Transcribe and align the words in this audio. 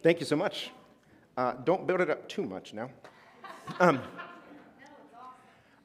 Thank 0.00 0.20
you 0.20 0.26
so 0.26 0.36
much. 0.36 0.70
Uh, 1.36 1.54
don't 1.64 1.84
build 1.84 2.00
it 2.00 2.08
up 2.08 2.28
too 2.28 2.44
much 2.44 2.72
now. 2.72 2.88
Um, 3.80 4.00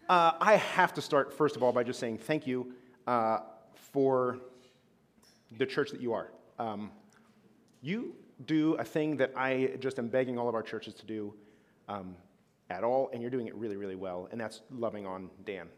uh, 0.07 0.33
I 0.39 0.55
have 0.55 0.93
to 0.93 1.01
start, 1.01 1.33
first 1.35 1.55
of 1.55 1.63
all, 1.63 1.71
by 1.71 1.83
just 1.83 1.99
saying 1.99 2.19
thank 2.19 2.45
you 2.45 2.73
uh, 3.07 3.39
for 3.73 4.37
the 5.57 5.65
church 5.65 5.89
that 5.89 5.99
you 5.99 6.13
are. 6.13 6.29
Um, 6.59 6.91
you 7.81 8.13
do 8.45 8.75
a 8.75 8.83
thing 8.83 9.17
that 9.17 9.31
I 9.35 9.71
just 9.79 9.97
am 9.97 10.09
begging 10.09 10.37
all 10.37 10.47
of 10.47 10.53
our 10.53 10.61
churches 10.61 10.93
to 10.95 11.05
do 11.07 11.33
um, 11.89 12.15
at 12.69 12.83
all, 12.83 13.09
and 13.13 13.21
you're 13.21 13.31
doing 13.31 13.47
it 13.47 13.55
really, 13.55 13.77
really 13.77 13.95
well, 13.95 14.27
and 14.31 14.39
that's 14.39 14.61
loving 14.69 15.07
on 15.07 15.31
Dan. 15.43 15.69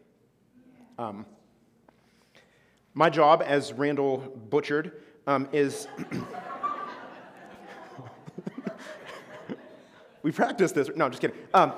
Um, 0.98 1.24
my 2.92 3.08
job, 3.08 3.42
as 3.44 3.72
Randall 3.72 4.18
butchered, 4.50 5.00
um, 5.26 5.48
is. 5.54 5.88
We 10.26 10.32
practiced 10.32 10.74
this. 10.74 10.90
No, 10.96 11.08
just 11.08 11.20
kidding. 11.20 11.36
Um, 11.54 11.72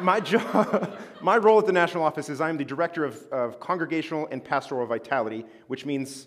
my 0.00 0.20
job, 0.20 0.98
my 1.22 1.38
role 1.38 1.58
at 1.58 1.64
the 1.64 1.72
national 1.72 2.04
office 2.04 2.28
is 2.28 2.42
I'm 2.42 2.58
the 2.58 2.64
director 2.64 3.06
of, 3.06 3.26
of 3.32 3.58
congregational 3.58 4.28
and 4.30 4.44
pastoral 4.44 4.86
vitality, 4.86 5.46
which 5.68 5.86
means 5.86 6.26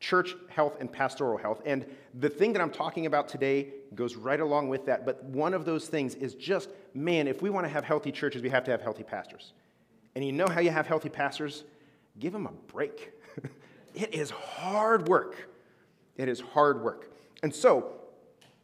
church 0.00 0.34
health 0.48 0.76
and 0.80 0.92
pastoral 0.92 1.38
health. 1.38 1.62
And 1.64 1.86
the 2.14 2.28
thing 2.28 2.52
that 2.54 2.60
I'm 2.60 2.72
talking 2.72 3.06
about 3.06 3.28
today 3.28 3.68
goes 3.94 4.16
right 4.16 4.40
along 4.40 4.70
with 4.70 4.86
that. 4.86 5.06
But 5.06 5.22
one 5.22 5.54
of 5.54 5.64
those 5.64 5.86
things 5.86 6.16
is 6.16 6.34
just, 6.34 6.70
man, 6.94 7.28
if 7.28 7.42
we 7.42 7.48
want 7.48 7.64
to 7.64 7.70
have 7.70 7.84
healthy 7.84 8.10
churches, 8.10 8.42
we 8.42 8.50
have 8.50 8.64
to 8.64 8.72
have 8.72 8.82
healthy 8.82 9.04
pastors. 9.04 9.52
And 10.16 10.26
you 10.26 10.32
know 10.32 10.48
how 10.48 10.58
you 10.58 10.70
have 10.70 10.88
healthy 10.88 11.10
pastors? 11.10 11.62
Give 12.18 12.32
them 12.32 12.46
a 12.46 12.72
break. 12.72 13.12
it 13.94 14.12
is 14.12 14.30
hard 14.30 15.06
work. 15.06 15.48
It 16.16 16.28
is 16.28 16.40
hard 16.40 16.82
work. 16.82 17.12
And 17.44 17.54
so, 17.54 18.00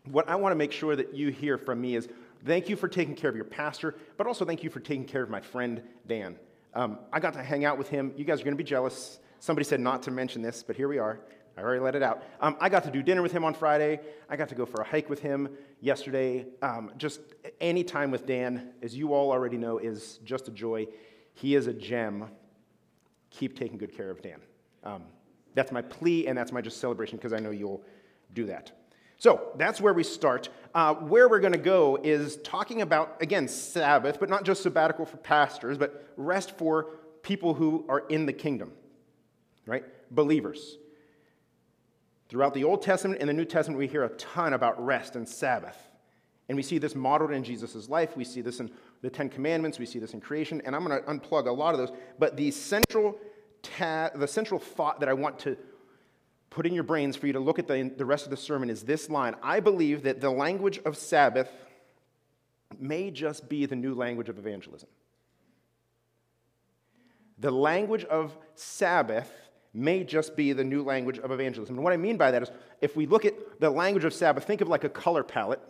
what 0.06 0.28
I 0.28 0.34
want 0.34 0.52
to 0.52 0.56
make 0.56 0.72
sure 0.72 0.96
that 0.96 1.14
you 1.14 1.28
hear 1.28 1.58
from 1.58 1.80
me 1.80 1.94
is 1.94 2.08
thank 2.44 2.68
you 2.68 2.76
for 2.76 2.88
taking 2.88 3.14
care 3.14 3.30
of 3.30 3.36
your 3.36 3.44
pastor, 3.44 3.96
but 4.16 4.26
also 4.26 4.44
thank 4.44 4.62
you 4.62 4.70
for 4.70 4.80
taking 4.80 5.04
care 5.04 5.22
of 5.22 5.30
my 5.30 5.40
friend 5.40 5.82
Dan. 6.06 6.36
Um, 6.74 6.98
I 7.12 7.20
got 7.20 7.32
to 7.34 7.42
hang 7.42 7.64
out 7.64 7.78
with 7.78 7.88
him. 7.88 8.12
You 8.16 8.24
guys 8.24 8.40
are 8.40 8.44
going 8.44 8.54
to 8.54 8.62
be 8.62 8.64
jealous. 8.64 9.18
Somebody 9.40 9.64
said 9.64 9.80
not 9.80 10.02
to 10.04 10.10
mention 10.10 10.42
this, 10.42 10.62
but 10.62 10.76
here 10.76 10.88
we 10.88 10.98
are. 10.98 11.20
I 11.56 11.62
already 11.62 11.80
let 11.80 11.94
it 11.94 12.02
out. 12.02 12.22
Um, 12.40 12.56
I 12.60 12.68
got 12.68 12.84
to 12.84 12.90
do 12.90 13.02
dinner 13.02 13.22
with 13.22 13.32
him 13.32 13.44
on 13.44 13.54
Friday. 13.54 14.00
I 14.28 14.36
got 14.36 14.48
to 14.50 14.54
go 14.54 14.64
for 14.64 14.80
a 14.80 14.84
hike 14.84 15.10
with 15.10 15.20
him 15.20 15.48
yesterday. 15.80 16.46
Um, 16.62 16.92
just 16.96 17.20
any 17.60 17.84
time 17.84 18.10
with 18.10 18.26
Dan, 18.26 18.72
as 18.82 18.96
you 18.96 19.12
all 19.12 19.30
already 19.30 19.56
know, 19.56 19.78
is 19.78 20.20
just 20.24 20.48
a 20.48 20.50
joy. 20.52 20.86
He 21.34 21.54
is 21.54 21.66
a 21.66 21.72
gem. 21.72 22.30
Keep 23.30 23.58
taking 23.58 23.78
good 23.78 23.94
care 23.94 24.10
of 24.10 24.22
Dan. 24.22 24.40
Um, 24.84 25.02
that's 25.54 25.72
my 25.72 25.82
plea, 25.82 26.28
and 26.28 26.38
that's 26.38 26.52
my 26.52 26.60
just 26.60 26.78
celebration 26.78 27.18
because 27.18 27.32
I 27.32 27.38
know 27.40 27.50
you'll 27.50 27.82
do 28.32 28.46
that. 28.46 28.72
So 29.20 29.52
that's 29.56 29.80
where 29.80 29.94
we 29.94 30.02
start. 30.02 30.48
Uh, 30.74 30.94
where 30.94 31.28
we're 31.28 31.38
going 31.38 31.52
to 31.52 31.58
go 31.58 31.96
is 32.02 32.38
talking 32.38 32.82
about, 32.82 33.18
again, 33.20 33.46
Sabbath, 33.46 34.18
but 34.18 34.28
not 34.28 34.44
just 34.44 34.62
sabbatical 34.64 35.06
for 35.06 35.18
pastors, 35.18 35.78
but 35.78 36.12
rest 36.16 36.58
for 36.58 36.96
people 37.22 37.54
who 37.54 37.84
are 37.88 38.00
in 38.08 38.26
the 38.26 38.32
kingdom 38.32 38.72
right? 39.70 39.84
Believers. 40.10 40.78
Throughout 42.28 42.54
the 42.54 42.64
Old 42.64 42.82
Testament 42.82 43.20
and 43.20 43.28
the 43.28 43.32
New 43.32 43.44
Testament, 43.44 43.78
we 43.78 43.86
hear 43.86 44.04
a 44.04 44.10
ton 44.10 44.52
about 44.52 44.84
rest 44.84 45.16
and 45.16 45.28
Sabbath. 45.28 45.76
And 46.48 46.56
we 46.56 46.62
see 46.62 46.78
this 46.78 46.94
modeled 46.94 47.30
in 47.30 47.44
Jesus' 47.44 47.88
life. 47.88 48.16
We 48.16 48.24
see 48.24 48.40
this 48.40 48.60
in 48.60 48.70
the 49.02 49.10
Ten 49.10 49.28
Commandments. 49.28 49.78
We 49.78 49.86
see 49.86 50.00
this 50.00 50.14
in 50.14 50.20
creation. 50.20 50.60
And 50.64 50.74
I'm 50.74 50.84
going 50.84 51.00
to 51.00 51.08
unplug 51.08 51.46
a 51.46 51.52
lot 51.52 51.74
of 51.74 51.78
those. 51.78 51.96
But 52.18 52.36
the 52.36 52.50
central, 52.50 53.16
ta- 53.62 54.10
the 54.14 54.26
central 54.26 54.58
thought 54.58 55.00
that 55.00 55.08
I 55.08 55.12
want 55.12 55.38
to 55.40 55.56
put 56.50 56.66
in 56.66 56.74
your 56.74 56.84
brains 56.84 57.16
for 57.16 57.26
you 57.26 57.32
to 57.32 57.40
look 57.40 57.58
at 57.58 57.66
the, 57.66 57.90
the 57.96 58.04
rest 58.04 58.24
of 58.24 58.30
the 58.30 58.36
sermon 58.36 58.68
is 58.68 58.82
this 58.82 59.08
line 59.08 59.34
I 59.42 59.60
believe 59.60 60.02
that 60.02 60.20
the 60.20 60.30
language 60.30 60.78
of 60.84 60.96
Sabbath 60.96 61.50
may 62.78 63.10
just 63.10 63.48
be 63.48 63.66
the 63.66 63.76
new 63.76 63.94
language 63.94 64.28
of 64.28 64.38
evangelism. 64.38 64.88
The 67.38 67.50
language 67.50 68.04
of 68.04 68.36
Sabbath 68.54 69.32
may 69.72 70.04
just 70.04 70.36
be 70.36 70.52
the 70.52 70.64
new 70.64 70.82
language 70.82 71.18
of 71.18 71.30
evangelism. 71.30 71.76
And 71.76 71.84
what 71.84 71.92
I 71.92 71.96
mean 71.96 72.16
by 72.16 72.30
that 72.30 72.42
is 72.42 72.50
if 72.80 72.96
we 72.96 73.06
look 73.06 73.24
at 73.24 73.60
the 73.60 73.70
language 73.70 74.04
of 74.04 74.12
Sabbath, 74.12 74.44
think 74.44 74.60
of 74.60 74.68
like 74.68 74.84
a 74.84 74.88
color 74.88 75.22
palette, 75.22 75.60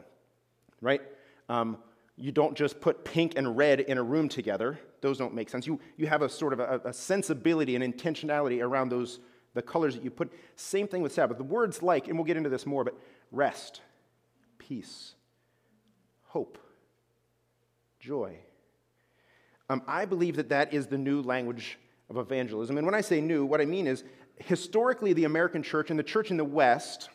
right? 0.81 1.03
Um, 1.49 1.79
you 2.17 2.33
don't 2.33 2.57
just 2.57 2.81
put 2.81 3.05
pink 3.05 3.35
and 3.37 3.57
red 3.57 3.81
in 3.81 3.99
a 3.99 4.03
room 4.03 4.29
together. 4.29 4.79
Those 5.01 5.19
don't 5.19 5.35
make 5.35 5.49
sense. 5.49 5.67
You, 5.67 5.81
you 5.97 6.07
have 6.07 6.23
a 6.23 6.29
sort 6.29 6.53
of 6.53 6.61
a, 6.61 6.81
a 6.85 6.93
sensibility 6.93 7.77
and 7.77 7.85
intentionality 7.85 8.63
around 8.63 8.91
those, 8.91 9.21
the 9.55 9.63
colors 9.63 9.95
that 9.95 10.05
you 10.05 10.11
put. 10.11 10.33
Same 10.57 10.87
thing 10.87 11.03
with 11.03 11.13
Sabbath. 11.13 11.39
The 11.39 11.45
words 11.45 11.83
like, 11.83 12.09
and 12.09 12.17
we'll 12.17 12.25
get 12.25 12.37
into 12.37 12.51
this 12.51 12.67
more, 12.67 12.85
but 12.85 12.95
rest, 13.33 13.81
peace, 14.59 15.15
hope, 16.27 16.59
joy. 17.99 18.37
Um, 19.69 19.83
I 19.87 20.05
believe 20.05 20.37
that 20.37 20.49
that 20.49 20.73
is 20.75 20.87
the 20.87 20.99
new 20.99 21.23
language 21.23 21.79
of 22.09 22.17
evangelism. 22.17 22.77
And 22.77 22.87
when 22.87 22.95
I 22.95 23.01
say 23.01 23.21
new, 23.21 23.45
what 23.45 23.61
I 23.61 23.65
mean 23.65 23.87
is 23.87 24.05
historically, 24.37 25.13
the 25.13 25.25
American 25.25 25.63
church 25.63 25.91
and 25.91 25.99
the 25.99 26.05
church 26.05 26.31
in 26.31 26.37
the 26.37 26.45
West, 26.45 27.09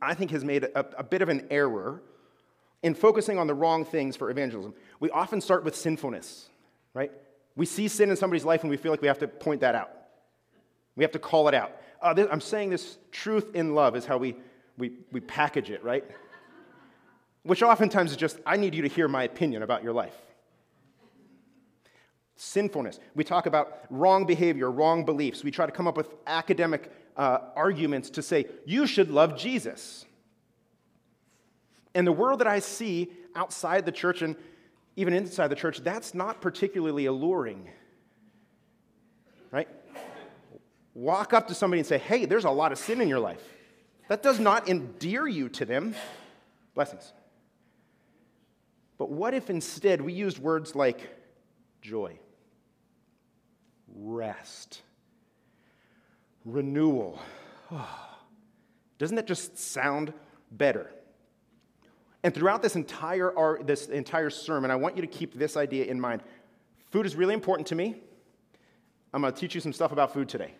I 0.00 0.14
think, 0.14 0.30
has 0.30 0.44
made 0.44 0.64
a, 0.64 0.98
a 0.98 1.04
bit 1.04 1.22
of 1.22 1.28
an 1.28 1.46
error 1.50 2.02
in 2.82 2.94
focusing 2.94 3.38
on 3.38 3.46
the 3.46 3.54
wrong 3.54 3.84
things 3.84 4.16
for 4.16 4.30
evangelism. 4.30 4.74
We 5.00 5.10
often 5.10 5.40
start 5.40 5.64
with 5.64 5.74
sinfulness, 5.76 6.48
right? 6.92 7.12
We 7.56 7.66
see 7.66 7.88
sin 7.88 8.10
in 8.10 8.16
somebody's 8.16 8.44
life 8.44 8.62
and 8.62 8.70
we 8.70 8.76
feel 8.76 8.90
like 8.90 9.00
we 9.00 9.08
have 9.08 9.20
to 9.20 9.28
point 9.28 9.60
that 9.60 9.74
out. 9.74 9.90
We 10.96 11.04
have 11.04 11.12
to 11.12 11.18
call 11.18 11.48
it 11.48 11.54
out. 11.54 11.72
Uh, 12.00 12.26
I'm 12.30 12.40
saying 12.40 12.70
this 12.70 12.98
truth 13.10 13.54
in 13.54 13.74
love 13.74 13.96
is 13.96 14.04
how 14.04 14.18
we, 14.18 14.36
we, 14.76 14.92
we 15.10 15.20
package 15.20 15.70
it, 15.70 15.82
right? 15.82 16.04
Which 17.42 17.62
oftentimes 17.62 18.10
is 18.10 18.16
just, 18.16 18.38
I 18.46 18.56
need 18.56 18.74
you 18.74 18.82
to 18.82 18.88
hear 18.88 19.08
my 19.08 19.24
opinion 19.24 19.62
about 19.62 19.82
your 19.82 19.92
life 19.92 20.14
sinfulness. 22.36 22.98
We 23.14 23.24
talk 23.24 23.46
about 23.46 23.84
wrong 23.90 24.26
behavior, 24.26 24.70
wrong 24.70 25.04
beliefs. 25.04 25.44
We 25.44 25.50
try 25.50 25.66
to 25.66 25.72
come 25.72 25.86
up 25.86 25.96
with 25.96 26.12
academic 26.26 26.90
uh, 27.16 27.38
arguments 27.54 28.10
to 28.10 28.22
say, 28.22 28.46
you 28.66 28.86
should 28.86 29.10
love 29.10 29.36
Jesus. 29.36 30.04
And 31.94 32.06
the 32.06 32.12
world 32.12 32.40
that 32.40 32.48
I 32.48 32.58
see 32.58 33.12
outside 33.36 33.86
the 33.86 33.92
church 33.92 34.22
and 34.22 34.36
even 34.96 35.14
inside 35.14 35.48
the 35.48 35.56
church, 35.56 35.80
that's 35.80 36.14
not 36.14 36.40
particularly 36.40 37.06
alluring. 37.06 37.68
Right? 39.50 39.68
Walk 40.94 41.32
up 41.32 41.48
to 41.48 41.54
somebody 41.54 41.80
and 41.80 41.86
say, 41.86 41.98
hey, 41.98 42.24
there's 42.24 42.44
a 42.44 42.50
lot 42.50 42.72
of 42.72 42.78
sin 42.78 43.00
in 43.00 43.08
your 43.08 43.20
life. 43.20 43.42
That 44.08 44.22
does 44.22 44.38
not 44.38 44.68
endear 44.68 45.26
you 45.26 45.48
to 45.50 45.64
them. 45.64 45.94
Blessings. 46.74 47.12
But 48.96 49.10
what 49.10 49.34
if 49.34 49.50
instead 49.50 50.00
we 50.00 50.12
used 50.12 50.38
words 50.38 50.74
like 50.74 51.00
joy? 51.82 52.18
rest, 53.94 54.82
renewal. 56.44 57.20
Doesn't 58.98 59.16
that 59.16 59.26
just 59.26 59.58
sound 59.58 60.12
better? 60.50 60.90
And 62.22 62.34
throughout 62.34 62.62
this 62.62 62.76
entire, 62.76 63.58
this 63.62 63.86
entire 63.88 64.30
sermon, 64.30 64.70
I 64.70 64.76
want 64.76 64.96
you 64.96 65.02
to 65.02 65.08
keep 65.08 65.34
this 65.34 65.56
idea 65.56 65.84
in 65.84 66.00
mind. 66.00 66.22
Food 66.90 67.06
is 67.06 67.16
really 67.16 67.34
important 67.34 67.66
to 67.68 67.74
me. 67.74 67.96
I'm 69.12 69.20
going 69.20 69.32
to 69.32 69.38
teach 69.38 69.54
you 69.54 69.60
some 69.60 69.72
stuff 69.72 69.92
about 69.92 70.12
food 70.12 70.28
today. 70.28 70.54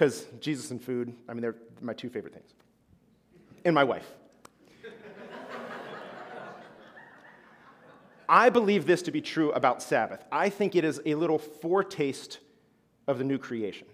Because 0.00 0.24
Jesus 0.40 0.70
and 0.70 0.82
food, 0.82 1.12
I 1.28 1.34
mean, 1.34 1.42
they're 1.42 1.56
my 1.82 1.92
two 1.92 2.08
favorite 2.08 2.32
things. 2.32 2.54
And 3.66 3.74
my 3.74 3.84
wife. 3.84 4.06
I 8.26 8.48
believe 8.48 8.86
this 8.86 9.02
to 9.02 9.10
be 9.10 9.20
true 9.20 9.52
about 9.52 9.82
Sabbath. 9.82 10.24
I 10.32 10.48
think 10.48 10.74
it 10.74 10.86
is 10.86 11.02
a 11.04 11.16
little 11.16 11.38
foretaste 11.38 12.38
of 13.08 13.18
the 13.18 13.24
new 13.24 13.36
creation. 13.36 13.86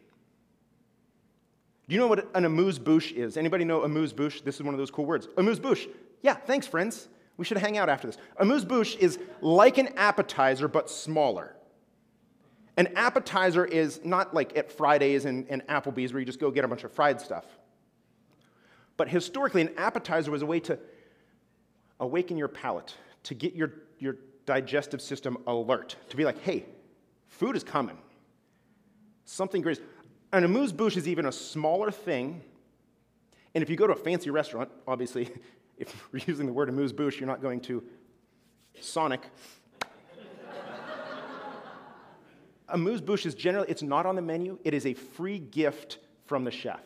Do 1.89 1.95
you 1.97 2.01
know 2.01 2.07
what 2.07 2.29
an 2.37 2.45
amuse-bouche 2.45 3.11
is? 3.11 3.37
Anybody 3.37 3.65
know 3.65 3.83
amuse-bouche? 3.83 4.43
This 4.43 4.55
is 4.55 4.63
one 4.63 4.75
of 4.75 4.79
those 4.79 4.93
cool 4.93 5.07
words. 5.07 5.27
Amuse-bouche. 5.37 5.89
Yeah, 6.23 6.35
thanks, 6.35 6.69
friends. 6.69 7.09
We 7.37 7.45
should 7.45 7.59
hang 7.59 7.79
out 7.79 7.89
after 7.89 8.07
this. 8.07 8.17
Amuse-bouche 8.39 8.95
is 8.99 9.19
like 9.41 9.77
an 9.77 9.89
appetizer, 9.97 10.69
but 10.69 10.89
smaller. 10.89 11.57
An 12.77 12.89
appetizer 12.95 13.65
is 13.65 14.01
not 14.05 14.35
like 14.35 14.57
at 14.57 14.71
Fridays 14.71 15.25
and, 15.25 15.47
and 15.49 15.67
Applebee's 15.67 16.13
where 16.13 16.21
you 16.21 16.27
just 16.27 16.41
go 16.41 16.51
get 16.51 16.65
a 16.65 16.69
bunch 16.69 16.85
of 16.85 16.93
fried 16.93 17.21
stuff. 17.21 17.45
But 18.97 19.09
historically, 19.09 19.63
an 19.63 19.71
appetizer 19.77 20.31
was 20.31 20.43
a 20.43 20.47
way 20.47 20.61
to 20.61 20.79
awaken 22.01 22.37
your 22.37 22.49
palate, 22.49 22.95
to 23.25 23.35
get 23.35 23.55
your 23.55 23.73
your 23.99 24.17
digestive 24.47 25.03
system 25.03 25.37
alert 25.47 25.97
to 26.09 26.17
be 26.17 26.25
like, 26.25 26.41
hey, 26.43 26.65
food 27.27 27.57
is 27.57 27.65
coming. 27.65 27.99
Something 29.25 29.61
great. 29.61 29.81
An 30.33 30.45
amuse 30.45 30.73
bouche 30.73 30.97
is 30.97 31.09
even 31.09 31.27
a 31.27 31.33
smaller 31.33 31.91
thing. 31.91 32.43
And 33.55 33.63
if 33.63 33.69
you 33.69 33.77
go 33.77 33.87
to 33.87 33.93
a 33.93 33.97
fancy 33.97 34.31
restaurant, 34.31 34.71
obviously, 34.87 35.31
if 35.79 36.13
we're 36.13 36.21
using 36.27 36.47
the 36.47 36.53
word 36.53 36.69
amuse 36.69 36.93
bouche, 36.93 37.19
you're 37.19 37.27
not 37.27 37.43
going 37.43 37.61
to 37.63 37.83
Sonic. 38.81 39.23
Amuse 42.69 43.01
bouche 43.01 43.27
is 43.27 43.35
generally, 43.35 43.69
it's 43.69 43.83
not 43.83 44.07
on 44.07 44.17
the 44.17 44.23
menu. 44.23 44.59
It 44.65 44.75
is 44.75 44.87
a 44.87 44.95
free 44.95 45.39
gift 45.39 45.99
from 46.27 46.45
the 46.45 46.51
chef. 46.51 46.81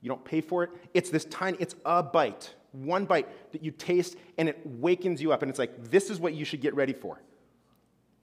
You 0.00 0.08
don't 0.08 0.24
pay 0.24 0.40
for 0.40 0.64
it. 0.64 0.70
It's 0.94 1.10
this 1.10 1.24
tiny, 1.26 1.56
it's 1.60 1.74
a 1.84 2.02
bite 2.02 2.54
One 2.72 3.04
bite 3.04 3.52
that 3.52 3.64
you 3.64 3.70
taste 3.72 4.16
and 4.38 4.48
it 4.48 4.60
wakens 4.64 5.20
you 5.20 5.32
up, 5.32 5.42
and 5.42 5.50
it's 5.50 5.58
like, 5.58 5.90
this 5.90 6.10
is 6.10 6.20
what 6.20 6.34
you 6.34 6.44
should 6.44 6.60
get 6.60 6.74
ready 6.74 6.92
for. 6.92 7.20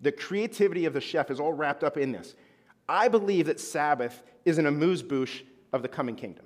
The 0.01 0.11
creativity 0.11 0.85
of 0.85 0.93
the 0.93 1.01
chef 1.01 1.29
is 1.31 1.39
all 1.39 1.53
wrapped 1.53 1.83
up 1.83 1.97
in 1.97 2.11
this. 2.11 2.35
I 2.87 3.07
believe 3.07 3.47
that 3.47 3.59
Sabbath 3.59 4.23
is 4.45 4.57
an 4.57 4.65
amuse 4.65 5.03
bouche 5.03 5.43
of 5.73 5.81
the 5.81 5.87
coming 5.87 6.15
kingdom. 6.15 6.45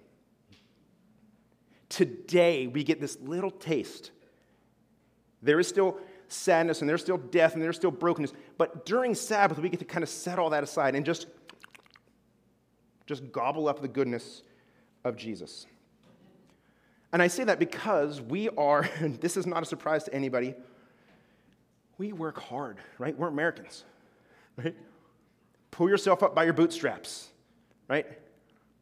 Today, 1.90 2.68
we 2.68 2.84
get 2.84 3.00
this 3.00 3.20
little 3.20 3.52
taste. 3.52 4.12
There 5.44 5.60
is 5.60 5.68
still 5.68 5.98
sadness 6.32 6.82
and 6.82 6.90
there's 6.90 7.02
still 7.02 7.18
death 7.18 7.54
and 7.54 7.62
there's 7.62 7.76
still 7.76 7.92
brokenness, 7.92 8.34
but 8.58 8.86
during 8.86 9.14
Sabbath, 9.16 9.60
we 9.60 9.70
get 9.70 9.80
to 9.80 9.86
kind 9.86 10.04
of 10.04 10.10
set 10.10 10.40
all 10.40 10.50
that 10.52 10.64
aside 10.64 10.96
and 10.96 11.06
just, 11.06 11.28
just 13.06 13.32
gobble 13.32 13.68
up 13.68 13.82
the 13.82 13.88
goodness 13.88 14.44
of 15.04 15.16
Jesus. 15.16 15.66
And 17.14 17.22
I 17.22 17.28
say 17.28 17.44
that 17.44 17.60
because 17.60 18.22
we 18.22 18.50
are, 18.50 18.90
and 19.00 19.16
this 19.22 19.38
is 19.38 19.46
not 19.46 19.64
a 19.64 19.66
surprise 19.66 20.04
to 20.06 20.14
anybody, 20.14 20.56
we 21.98 22.14
work 22.14 22.40
hard, 22.40 22.78
right? 22.98 23.18
We're 23.18 23.28
Americans, 23.28 23.84
right? 24.58 24.76
Pull 25.72 25.90
yourself 25.90 26.24
up 26.24 26.34
by 26.34 26.46
your 26.46 26.54
bootstraps, 26.54 27.30
right? 27.88 28.08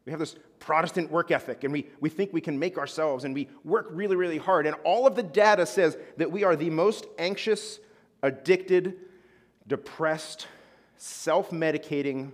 We 0.05 0.11
have 0.11 0.19
this 0.19 0.35
Protestant 0.59 1.09
work 1.09 1.31
ethic, 1.31 1.63
and 1.63 1.71
we, 1.71 1.87
we 1.99 2.09
think 2.09 2.33
we 2.33 2.41
can 2.41 2.59
make 2.59 2.77
ourselves, 2.77 3.23
and 3.23 3.33
we 3.33 3.49
work 3.63 3.87
really, 3.91 4.15
really 4.15 4.37
hard. 4.37 4.67
And 4.67 4.75
all 4.83 5.07
of 5.07 5.15
the 5.15 5.23
data 5.23 5.65
says 5.65 5.97
that 6.17 6.31
we 6.31 6.43
are 6.43 6.55
the 6.55 6.69
most 6.69 7.07
anxious, 7.17 7.79
addicted, 8.21 8.95
depressed, 9.67 10.47
self 10.97 11.51
medicating 11.51 12.31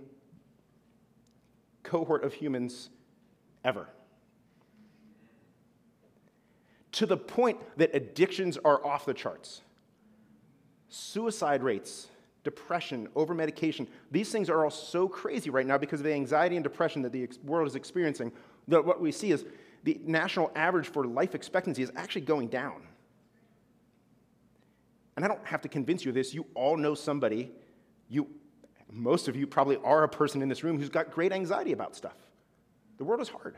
cohort 1.82 2.24
of 2.24 2.34
humans 2.34 2.90
ever. 3.64 3.88
To 6.92 7.06
the 7.06 7.16
point 7.16 7.58
that 7.76 7.94
addictions 7.94 8.58
are 8.64 8.84
off 8.84 9.06
the 9.06 9.14
charts. 9.14 9.60
Suicide 10.88 11.62
rates 11.62 12.08
depression, 12.46 13.08
over 13.16 13.34
medication. 13.34 13.88
These 14.12 14.30
things 14.30 14.48
are 14.48 14.62
all 14.64 14.70
so 14.70 15.08
crazy 15.08 15.50
right 15.50 15.66
now 15.66 15.76
because 15.76 15.98
of 15.98 16.04
the 16.04 16.12
anxiety 16.12 16.54
and 16.54 16.62
depression 16.62 17.02
that 17.02 17.10
the 17.10 17.28
world 17.42 17.66
is 17.66 17.74
experiencing 17.74 18.30
that 18.68 18.84
what 18.84 19.00
we 19.00 19.10
see 19.10 19.32
is 19.32 19.44
the 19.82 20.00
national 20.04 20.52
average 20.54 20.86
for 20.86 21.04
life 21.04 21.34
expectancy 21.34 21.82
is 21.82 21.90
actually 21.96 22.20
going 22.20 22.46
down. 22.46 22.82
And 25.16 25.24
I 25.24 25.28
don't 25.28 25.44
have 25.44 25.60
to 25.62 25.68
convince 25.68 26.04
you 26.04 26.10
of 26.10 26.14
this. 26.14 26.32
You 26.32 26.46
all 26.54 26.76
know 26.76 26.94
somebody, 26.94 27.50
you, 28.08 28.28
most 28.92 29.26
of 29.26 29.34
you 29.34 29.48
probably 29.48 29.78
are 29.78 30.04
a 30.04 30.08
person 30.08 30.40
in 30.40 30.48
this 30.48 30.62
room 30.62 30.78
who's 30.78 30.88
got 30.88 31.10
great 31.10 31.32
anxiety 31.32 31.72
about 31.72 31.96
stuff. 31.96 32.16
The 32.98 33.04
world 33.04 33.20
is 33.20 33.28
hard. 33.28 33.56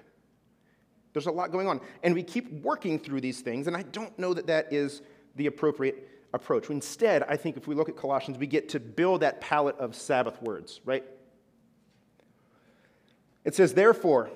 There's 1.12 1.26
a 1.26 1.30
lot 1.30 1.52
going 1.52 1.68
on. 1.68 1.82
And 2.02 2.14
we 2.14 2.22
keep 2.22 2.50
working 2.62 2.98
through 2.98 3.20
these 3.20 3.42
things, 3.42 3.66
and 3.66 3.76
I 3.76 3.82
don't 3.82 4.18
know 4.18 4.32
that 4.32 4.46
that 4.46 4.72
is 4.72 5.02
the 5.36 5.46
appropriate 5.46 6.08
approach. 6.32 6.68
Instead, 6.70 7.22
I 7.24 7.36
think 7.36 7.56
if 7.56 7.66
we 7.66 7.74
look 7.74 7.88
at 7.88 7.96
Colossians, 7.96 8.38
we 8.38 8.46
get 8.46 8.68
to 8.70 8.80
build 8.80 9.22
that 9.22 9.40
palette 9.40 9.78
of 9.78 9.94
Sabbath 9.94 10.40
words, 10.42 10.80
right? 10.84 11.04
It 13.44 13.54
says, 13.54 13.72
therefore, 13.74 14.30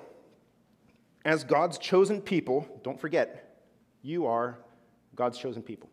as 1.23 1.43
God's 1.43 1.77
chosen 1.77 2.21
people, 2.21 2.67
don't 2.83 2.99
forget, 2.99 3.61
you 4.01 4.25
are 4.25 4.57
God's 5.15 5.37
chosen 5.37 5.61
people. 5.61 5.89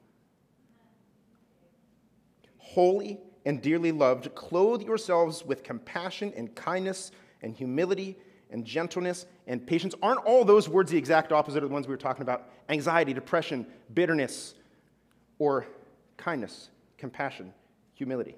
Holy 2.58 3.18
and 3.44 3.60
dearly 3.60 3.92
loved, 3.92 4.34
clothe 4.34 4.82
yourselves 4.82 5.44
with 5.44 5.62
compassion 5.62 6.32
and 6.36 6.54
kindness 6.54 7.10
and 7.42 7.54
humility 7.54 8.16
and 8.50 8.64
gentleness 8.64 9.26
and 9.46 9.66
patience. 9.66 9.94
Aren't 10.02 10.24
all 10.24 10.44
those 10.44 10.68
words 10.68 10.90
the 10.90 10.98
exact 10.98 11.32
opposite 11.32 11.62
of 11.62 11.68
the 11.68 11.72
ones 11.72 11.86
we 11.86 11.92
were 11.92 11.98
talking 11.98 12.22
about? 12.22 12.50
Anxiety, 12.68 13.12
depression, 13.12 13.66
bitterness, 13.94 14.54
or 15.38 15.66
kindness, 16.20 16.70
compassion, 16.98 17.52
humility. 17.94 18.36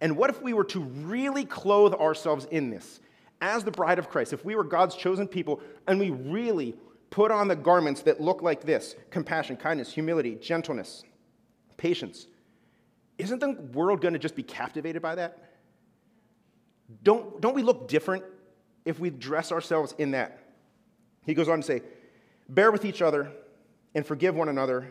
And 0.00 0.16
what 0.16 0.30
if 0.30 0.40
we 0.40 0.52
were 0.52 0.64
to 0.64 0.80
really 0.80 1.44
clothe 1.44 1.94
ourselves 1.94 2.46
in 2.50 2.70
this 2.70 3.00
as 3.40 3.64
the 3.64 3.70
bride 3.70 3.98
of 3.98 4.08
Christ? 4.08 4.32
If 4.32 4.44
we 4.44 4.54
were 4.54 4.64
God's 4.64 4.94
chosen 4.94 5.26
people 5.26 5.60
and 5.86 5.98
we 5.98 6.10
really 6.10 6.76
put 7.10 7.30
on 7.30 7.48
the 7.48 7.56
garments 7.56 8.02
that 8.02 8.20
look 8.20 8.42
like 8.42 8.62
this 8.62 8.94
compassion, 9.10 9.56
kindness, 9.56 9.92
humility, 9.92 10.36
gentleness, 10.36 11.02
patience 11.76 12.28
isn't 13.18 13.40
the 13.40 13.50
world 13.50 14.00
going 14.00 14.14
to 14.14 14.20
just 14.20 14.36
be 14.36 14.44
captivated 14.44 15.02
by 15.02 15.16
that? 15.16 15.38
Don't, 17.02 17.40
don't 17.40 17.54
we 17.54 17.62
look 17.62 17.88
different 17.88 18.24
if 18.84 18.98
we 18.98 19.10
dress 19.10 19.52
ourselves 19.52 19.94
in 19.98 20.12
that? 20.12 20.38
He 21.26 21.34
goes 21.34 21.48
on 21.48 21.60
to 21.60 21.66
say, 21.66 21.82
Bear 22.48 22.72
with 22.72 22.84
each 22.84 23.02
other 23.02 23.30
and 23.94 24.06
forgive 24.06 24.34
one 24.34 24.48
another 24.48 24.88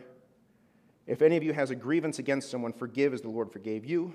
if 1.07 1.21
any 1.21 1.37
of 1.37 1.43
you 1.43 1.53
has 1.53 1.71
a 1.71 1.75
grievance 1.75 2.19
against 2.19 2.51
someone, 2.51 2.73
forgive 2.73 3.13
as 3.13 3.21
the 3.21 3.29
Lord 3.29 3.51
forgave 3.51 3.85
you. 3.85 4.13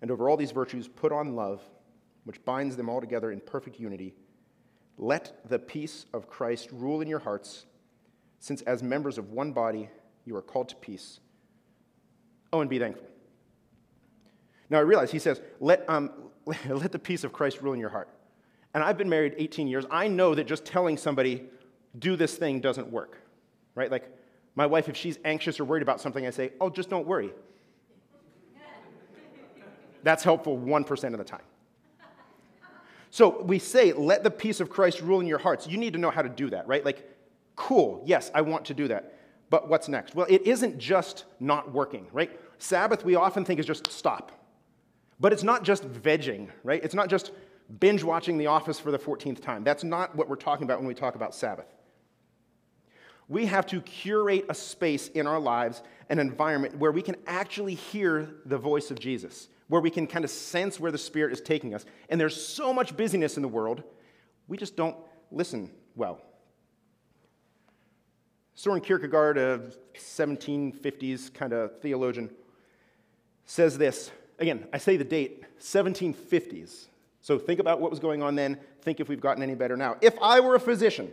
And 0.00 0.10
over 0.10 0.28
all 0.28 0.36
these 0.36 0.50
virtues, 0.52 0.88
put 0.88 1.12
on 1.12 1.36
love, 1.36 1.62
which 2.24 2.44
binds 2.44 2.76
them 2.76 2.88
all 2.88 3.00
together 3.00 3.30
in 3.30 3.40
perfect 3.40 3.78
unity. 3.78 4.14
Let 4.96 5.48
the 5.48 5.58
peace 5.58 6.06
of 6.14 6.28
Christ 6.28 6.70
rule 6.72 7.02
in 7.02 7.08
your 7.08 7.18
hearts, 7.18 7.66
since 8.40 8.62
as 8.62 8.82
members 8.82 9.18
of 9.18 9.30
one 9.30 9.52
body, 9.52 9.90
you 10.24 10.34
are 10.36 10.42
called 10.42 10.70
to 10.70 10.76
peace. 10.76 11.20
Oh, 12.52 12.60
and 12.60 12.70
be 12.70 12.78
thankful. 12.78 13.06
Now, 14.70 14.78
I 14.78 14.82
realize 14.82 15.10
he 15.10 15.18
says, 15.18 15.40
let, 15.60 15.88
um, 15.88 16.10
let 16.68 16.92
the 16.92 16.98
peace 16.98 17.22
of 17.22 17.32
Christ 17.32 17.60
rule 17.60 17.74
in 17.74 17.80
your 17.80 17.90
heart. 17.90 18.08
And 18.72 18.82
I've 18.82 18.98
been 18.98 19.08
married 19.08 19.34
18 19.36 19.68
years. 19.68 19.84
I 19.90 20.08
know 20.08 20.34
that 20.34 20.46
just 20.46 20.64
telling 20.64 20.96
somebody, 20.96 21.44
do 21.98 22.16
this 22.16 22.36
thing, 22.36 22.60
doesn't 22.60 22.90
work, 22.90 23.18
right? 23.74 23.90
Like, 23.90 24.10
my 24.56 24.66
wife, 24.66 24.88
if 24.88 24.96
she's 24.96 25.18
anxious 25.24 25.60
or 25.60 25.64
worried 25.64 25.82
about 25.82 26.00
something, 26.00 26.26
I 26.26 26.30
say, 26.30 26.52
oh, 26.60 26.70
just 26.70 26.90
don't 26.90 27.06
worry. 27.06 27.30
That's 30.02 30.24
helpful 30.24 30.58
1% 30.58 31.12
of 31.12 31.18
the 31.18 31.24
time. 31.24 31.42
So 33.10 33.42
we 33.42 33.58
say, 33.58 33.92
let 33.92 34.24
the 34.24 34.30
peace 34.30 34.60
of 34.60 34.68
Christ 34.68 35.00
rule 35.00 35.20
in 35.20 35.26
your 35.26 35.38
hearts. 35.38 35.66
You 35.66 35.78
need 35.78 35.92
to 35.92 35.98
know 35.98 36.10
how 36.10 36.22
to 36.22 36.28
do 36.28 36.50
that, 36.50 36.66
right? 36.66 36.84
Like, 36.84 37.08
cool, 37.54 38.02
yes, 38.04 38.30
I 38.34 38.40
want 38.40 38.64
to 38.66 38.74
do 38.74 38.88
that. 38.88 39.14
But 39.50 39.68
what's 39.68 39.88
next? 39.88 40.14
Well, 40.14 40.26
it 40.28 40.42
isn't 40.46 40.78
just 40.78 41.24
not 41.38 41.72
working, 41.72 42.06
right? 42.12 42.30
Sabbath, 42.58 43.04
we 43.04 43.14
often 43.14 43.44
think 43.44 43.60
is 43.60 43.66
just 43.66 43.90
stop. 43.92 44.32
But 45.20 45.32
it's 45.32 45.42
not 45.42 45.62
just 45.62 45.88
vegging, 45.88 46.48
right? 46.62 46.82
It's 46.82 46.94
not 46.94 47.08
just 47.08 47.32
binge 47.80 48.02
watching 48.02 48.38
The 48.38 48.46
Office 48.46 48.78
for 48.78 48.90
the 48.90 48.98
14th 48.98 49.40
time. 49.40 49.64
That's 49.64 49.84
not 49.84 50.14
what 50.16 50.28
we're 50.28 50.36
talking 50.36 50.64
about 50.64 50.78
when 50.78 50.86
we 50.86 50.94
talk 50.94 51.14
about 51.14 51.34
Sabbath. 51.34 51.75
We 53.28 53.46
have 53.46 53.66
to 53.66 53.80
curate 53.80 54.46
a 54.48 54.54
space 54.54 55.08
in 55.08 55.26
our 55.26 55.40
lives, 55.40 55.82
an 56.08 56.18
environment 56.18 56.78
where 56.78 56.92
we 56.92 57.02
can 57.02 57.16
actually 57.26 57.74
hear 57.74 58.28
the 58.44 58.58
voice 58.58 58.90
of 58.90 59.00
Jesus, 59.00 59.48
where 59.68 59.80
we 59.80 59.90
can 59.90 60.06
kind 60.06 60.24
of 60.24 60.30
sense 60.30 60.78
where 60.78 60.92
the 60.92 60.98
Spirit 60.98 61.32
is 61.32 61.40
taking 61.40 61.74
us. 61.74 61.84
And 62.08 62.20
there's 62.20 62.40
so 62.40 62.72
much 62.72 62.96
busyness 62.96 63.36
in 63.36 63.42
the 63.42 63.48
world, 63.48 63.82
we 64.48 64.56
just 64.56 64.76
don't 64.76 64.96
listen 65.32 65.70
well. 65.96 66.20
Soren 68.54 68.80
Kierkegaard, 68.80 69.36
a 69.36 69.60
1750s 69.98 71.34
kind 71.34 71.52
of 71.52 71.78
theologian, 71.80 72.30
says 73.44 73.76
this. 73.76 74.10
Again, 74.38 74.66
I 74.72 74.78
say 74.78 74.96
the 74.96 75.04
date, 75.04 75.44
1750s. 75.60 76.86
So 77.20 77.38
think 77.38 77.60
about 77.60 77.80
what 77.80 77.90
was 77.90 78.00
going 78.00 78.22
on 78.22 78.34
then. 78.34 78.58
Think 78.82 79.00
if 79.00 79.08
we've 79.08 79.20
gotten 79.20 79.42
any 79.42 79.54
better 79.54 79.76
now. 79.76 79.96
If 80.00 80.14
I 80.22 80.40
were 80.40 80.54
a 80.54 80.60
physician, 80.60 81.10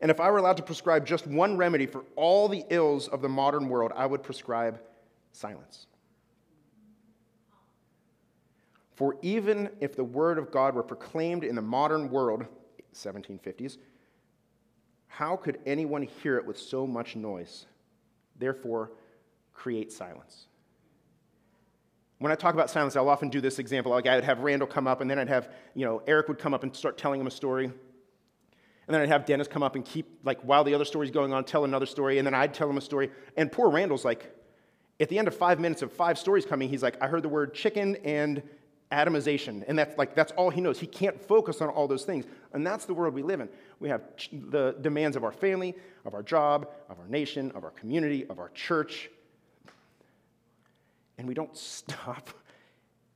and 0.00 0.10
if 0.10 0.20
I 0.20 0.30
were 0.30 0.38
allowed 0.38 0.56
to 0.56 0.62
prescribe 0.62 1.06
just 1.06 1.26
one 1.26 1.56
remedy 1.56 1.86
for 1.86 2.04
all 2.16 2.48
the 2.48 2.64
ills 2.70 3.08
of 3.08 3.20
the 3.20 3.28
modern 3.28 3.68
world, 3.68 3.92
I 3.94 4.06
would 4.06 4.22
prescribe 4.22 4.80
silence. 5.32 5.86
For 8.94 9.16
even 9.22 9.70
if 9.80 9.96
the 9.96 10.04
word 10.04 10.38
of 10.38 10.50
God 10.50 10.74
were 10.74 10.82
proclaimed 10.82 11.44
in 11.44 11.54
the 11.54 11.62
modern 11.62 12.10
world, 12.10 12.46
1750s, 12.94 13.78
how 15.06 15.36
could 15.36 15.58
anyone 15.66 16.02
hear 16.02 16.36
it 16.38 16.46
with 16.46 16.58
so 16.58 16.86
much 16.86 17.16
noise? 17.16 17.66
Therefore, 18.38 18.92
create 19.52 19.92
silence. 19.92 20.46
When 22.18 22.30
I 22.30 22.34
talk 22.34 22.54
about 22.54 22.68
silence, 22.68 22.96
I'll 22.96 23.08
often 23.08 23.30
do 23.30 23.40
this 23.40 23.58
example. 23.58 23.92
Like 23.92 24.06
I 24.06 24.14
would 24.14 24.24
have 24.24 24.40
Randall 24.40 24.68
come 24.68 24.86
up, 24.86 25.00
and 25.00 25.10
then 25.10 25.18
I'd 25.18 25.28
have, 25.28 25.50
you 25.74 25.86
know, 25.86 26.02
Eric 26.06 26.28
would 26.28 26.38
come 26.38 26.52
up 26.52 26.62
and 26.62 26.74
start 26.74 26.98
telling 26.98 27.20
him 27.20 27.26
a 27.26 27.30
story. 27.30 27.72
And 28.90 28.94
then 28.96 29.02
I'd 29.02 29.08
have 29.08 29.24
Dennis 29.24 29.46
come 29.46 29.62
up 29.62 29.76
and 29.76 29.84
keep, 29.84 30.18
like, 30.24 30.40
while 30.40 30.64
the 30.64 30.74
other 30.74 30.84
story's 30.84 31.12
going 31.12 31.32
on, 31.32 31.44
tell 31.44 31.64
another 31.64 31.86
story. 31.86 32.18
And 32.18 32.26
then 32.26 32.34
I'd 32.34 32.52
tell 32.52 32.68
him 32.68 32.76
a 32.76 32.80
story. 32.80 33.08
And 33.36 33.52
poor 33.52 33.70
Randall's 33.70 34.04
like, 34.04 34.34
at 34.98 35.08
the 35.08 35.16
end 35.16 35.28
of 35.28 35.36
five 35.36 35.60
minutes 35.60 35.82
of 35.82 35.92
five 35.92 36.18
stories 36.18 36.44
coming, 36.44 36.68
he's 36.68 36.82
like, 36.82 37.00
I 37.00 37.06
heard 37.06 37.22
the 37.22 37.28
word 37.28 37.54
chicken 37.54 37.94
and 38.04 38.42
atomization. 38.90 39.62
And 39.68 39.78
that's 39.78 39.96
like, 39.96 40.16
that's 40.16 40.32
all 40.32 40.50
he 40.50 40.60
knows. 40.60 40.80
He 40.80 40.88
can't 40.88 41.22
focus 41.22 41.60
on 41.60 41.68
all 41.68 41.86
those 41.86 42.04
things. 42.04 42.24
And 42.52 42.66
that's 42.66 42.84
the 42.84 42.92
world 42.92 43.14
we 43.14 43.22
live 43.22 43.38
in. 43.38 43.48
We 43.78 43.88
have 43.90 44.02
the 44.32 44.74
demands 44.80 45.16
of 45.16 45.22
our 45.22 45.30
family, 45.30 45.76
of 46.04 46.12
our 46.12 46.24
job, 46.24 46.68
of 46.88 46.98
our 46.98 47.06
nation, 47.06 47.52
of 47.52 47.62
our 47.62 47.70
community, 47.70 48.26
of 48.26 48.40
our 48.40 48.48
church. 48.56 49.08
And 51.16 51.28
we 51.28 51.34
don't 51.34 51.56
stop 51.56 52.28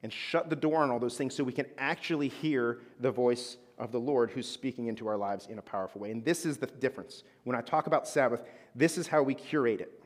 and 0.05 0.13
shut 0.13 0.51
the 0.51 0.57
door 0.57 0.85
on 0.85 0.93
all 0.93 1.01
those 1.01 1.17
things 1.17 1.35
so 1.35 1.43
we 1.43 1.53
can 1.53 1.67
actually 1.79 2.29
hear 2.29 2.79
the 3.01 3.11
voice 3.11 3.57
of 3.79 3.93
the 3.93 4.01
Lord 4.01 4.31
who's 4.31 4.49
speaking 4.49 4.87
into 4.87 5.09
our 5.09 5.17
lives 5.17 5.47
in 5.47 5.59
a 5.59 5.63
powerful 5.63 6.01
way. 6.01 6.11
And 6.11 6.25
this 6.25 6.47
is 6.47 6.59
the 6.59 6.67
difference. 6.67 7.25
When 7.45 7.57
I 7.57 7.61
talk 7.61 7.87
about 7.87 8.07
Sabbath, 8.07 8.43
this 8.75 8.99
is 8.99 9.07
how 9.09 9.23
we 9.23 9.35
curate 9.35 9.81
it 9.81 10.01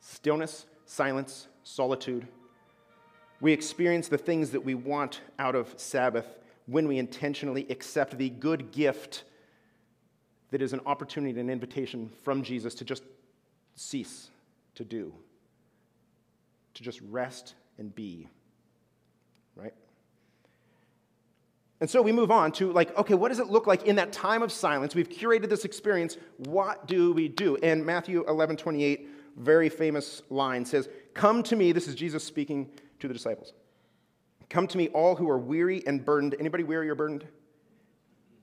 stillness, 0.00 0.66
silence, 0.86 1.46
solitude. 1.62 2.26
We 3.40 3.52
experience 3.52 4.08
the 4.08 4.18
things 4.18 4.50
that 4.50 4.64
we 4.64 4.74
want 4.74 5.20
out 5.38 5.54
of 5.54 5.72
Sabbath 5.78 6.26
when 6.66 6.88
we 6.88 6.98
intentionally 6.98 7.66
accept 7.70 8.18
the 8.18 8.30
good 8.30 8.72
gift 8.72 9.24
that 10.50 10.62
is 10.62 10.72
an 10.72 10.80
opportunity 10.86 11.30
and 11.30 11.48
an 11.48 11.50
invitation 11.50 12.10
from 12.22 12.42
Jesus 12.42 12.74
to 12.76 12.84
just 12.84 13.02
cease 13.76 14.30
to 14.74 14.84
do, 14.84 15.12
to 16.74 16.82
just 16.82 17.00
rest 17.02 17.54
and 17.78 17.94
be. 17.94 18.28
Right? 19.54 19.74
And 21.80 21.88
so 21.88 22.02
we 22.02 22.12
move 22.12 22.30
on 22.30 22.52
to 22.52 22.72
like, 22.72 22.96
okay, 22.98 23.14
what 23.14 23.28
does 23.28 23.38
it 23.38 23.46
look 23.46 23.66
like 23.66 23.84
in 23.84 23.96
that 23.96 24.12
time 24.12 24.42
of 24.42 24.52
silence? 24.52 24.94
We've 24.94 25.08
curated 25.08 25.48
this 25.48 25.64
experience. 25.64 26.18
What 26.36 26.86
do 26.86 27.12
we 27.12 27.28
do? 27.28 27.56
And 27.62 27.84
Matthew 27.84 28.24
11, 28.28 28.58
28, 28.58 29.08
very 29.38 29.70
famous 29.70 30.22
line 30.28 30.64
says, 30.64 30.88
Come 31.14 31.42
to 31.44 31.56
me, 31.56 31.72
this 31.72 31.88
is 31.88 31.94
Jesus 31.94 32.22
speaking 32.22 32.70
to 32.98 33.08
the 33.08 33.14
disciples. 33.14 33.54
Come 34.50 34.66
to 34.66 34.76
me, 34.76 34.88
all 34.88 35.16
who 35.16 35.28
are 35.30 35.38
weary 35.38 35.82
and 35.86 36.04
burdened. 36.04 36.36
Anybody 36.38 36.64
weary 36.64 36.90
or 36.90 36.94
burdened? 36.94 37.24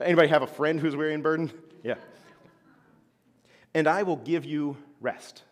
Anybody 0.02 0.30
have 0.30 0.42
a 0.42 0.48
friend 0.48 0.80
who's 0.80 0.96
weary 0.96 1.14
and 1.14 1.24
burdened? 1.24 1.54
Yeah. 1.84 1.94
And 3.76 3.88
I 3.88 4.02
will 4.04 4.16
give 4.16 4.44
you 4.44 4.76
rest. 5.00 5.44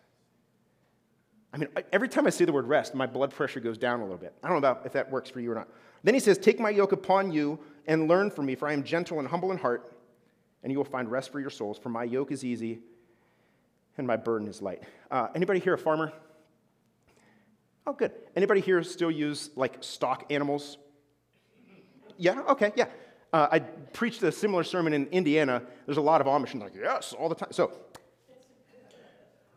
I 1.52 1.56
mean, 1.56 1.68
every 1.92 2.08
time 2.08 2.26
I 2.26 2.30
say 2.30 2.44
the 2.44 2.52
word 2.52 2.66
rest, 2.66 2.94
my 2.94 3.06
blood 3.06 3.30
pressure 3.30 3.60
goes 3.60 3.78
down 3.78 4.00
a 4.00 4.02
little 4.02 4.18
bit. 4.18 4.34
I 4.42 4.48
don't 4.48 4.60
know 4.60 4.68
about 4.68 4.84
if 4.84 4.92
that 4.92 5.10
works 5.10 5.30
for 5.30 5.40
you 5.40 5.52
or 5.52 5.54
not. 5.54 5.68
Then 6.02 6.12
he 6.12 6.20
says, 6.20 6.36
Take 6.36 6.60
my 6.60 6.68
yoke 6.68 6.92
upon 6.92 7.30
you 7.30 7.58
and 7.86 8.08
learn 8.08 8.30
from 8.30 8.46
me, 8.46 8.54
for 8.54 8.68
I 8.68 8.72
am 8.72 8.82
gentle 8.82 9.18
and 9.18 9.28
humble 9.28 9.52
in 9.52 9.58
heart, 9.58 9.96
and 10.62 10.72
you 10.72 10.78
will 10.78 10.84
find 10.84 11.10
rest 11.10 11.30
for 11.30 11.40
your 11.40 11.50
souls. 11.50 11.78
For 11.78 11.88
my 11.88 12.04
yoke 12.04 12.32
is 12.32 12.44
easy 12.44 12.80
and 13.98 14.06
my 14.06 14.16
burden 14.16 14.48
is 14.48 14.60
light. 14.60 14.82
Uh, 15.10 15.28
anybody 15.34 15.60
here 15.60 15.74
a 15.74 15.78
farmer? 15.78 16.12
Oh, 17.86 17.92
good. 17.92 18.12
Anybody 18.34 18.60
here 18.60 18.82
still 18.82 19.10
use 19.10 19.50
like 19.56 19.76
stock 19.80 20.26
animals? 20.30 20.78
Yeah, 22.18 22.40
okay, 22.48 22.72
yeah. 22.74 22.86
Uh, 23.32 23.48
I 23.52 23.58
preached 23.60 24.22
a 24.22 24.32
similar 24.32 24.64
sermon 24.64 24.92
in 24.92 25.06
Indiana. 25.08 25.62
There's 25.84 25.98
a 25.98 26.02
lot 26.02 26.20
of 26.20 26.26
Amish, 26.26 26.52
and 26.52 26.62
like, 26.62 26.74
yes, 26.74 27.12
all 27.12 27.28
the 27.28 27.34
time. 27.34 27.52
So, 27.52 27.72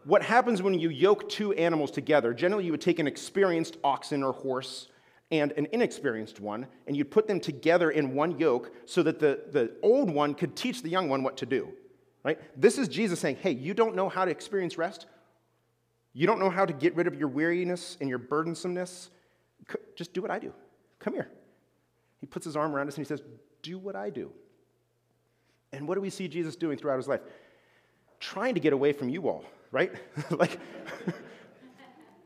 what 0.04 0.24
happens 0.24 0.62
when 0.62 0.80
you 0.80 0.90
yoke 0.90 1.30
two 1.30 1.54
animals 1.54 1.92
together? 1.92 2.34
Generally, 2.34 2.66
you 2.66 2.72
would 2.72 2.82
take 2.82 3.00
an 3.00 3.08
experienced 3.08 3.78
oxen 3.84 4.24
or 4.24 4.34
horse 4.34 4.88
and 5.32 5.52
an 5.54 5.68
inexperienced 5.72 6.40
one, 6.40 6.66
and 6.88 6.98
you'd 6.98 7.12
put 7.12 7.28
them 7.28 7.40
together 7.40 7.92
in 7.92 8.16
one 8.16 8.40
yoke 8.40 8.72
so 8.86 9.04
that 9.04 9.20
the, 9.20 9.42
the 9.52 9.72
old 9.84 10.10
one 10.10 10.34
could 10.34 10.56
teach 10.56 10.82
the 10.82 10.90
young 10.90 11.08
one 11.08 11.24
what 11.24 11.38
to 11.38 11.46
do. 11.46 11.70
Right? 12.24 12.40
This 12.60 12.78
is 12.78 12.88
Jesus 12.88 13.20
saying, 13.20 13.38
hey, 13.38 13.52
you 13.52 13.74
don't 13.74 13.96
know 13.96 14.10
how 14.10 14.26
to 14.26 14.32
experience 14.32 14.78
rest? 14.78 15.06
You 16.14 16.28
don't 16.28 16.40
know 16.40 16.50
how 16.50 16.66
to 16.66 16.74
get 16.74 16.96
rid 16.96 17.08
of 17.08 17.16
your 17.16 17.28
weariness 17.28 17.98
and 18.02 18.10
your 18.10 18.20
burdensomeness? 18.20 19.10
Just 19.96 20.14
do 20.14 20.22
what 20.22 20.32
I 20.32 20.40
do. 20.40 20.52
Come 21.00 21.14
here. 21.14 21.30
He 22.20 22.26
puts 22.26 22.46
his 22.46 22.58
arm 22.58 22.76
around 22.76 22.88
us 22.88 22.98
and 22.98 23.06
he 23.06 23.08
says, 23.08 23.22
Do 23.62 23.78
what 23.78 23.96
I 23.96 24.10
do. 24.10 24.32
And 25.72 25.88
what 25.88 25.96
do 25.96 26.02
we 26.02 26.10
see 26.10 26.28
Jesus 26.28 26.56
doing 26.56 26.78
throughout 26.78 26.98
his 26.98 27.08
life? 27.08 27.22
Trying 28.20 28.56
to 28.56 28.60
get 28.60 28.74
away 28.74 28.92
from 28.92 29.08
you 29.10 29.30
all, 29.30 29.46
right? 29.72 29.94
like, 30.32 30.60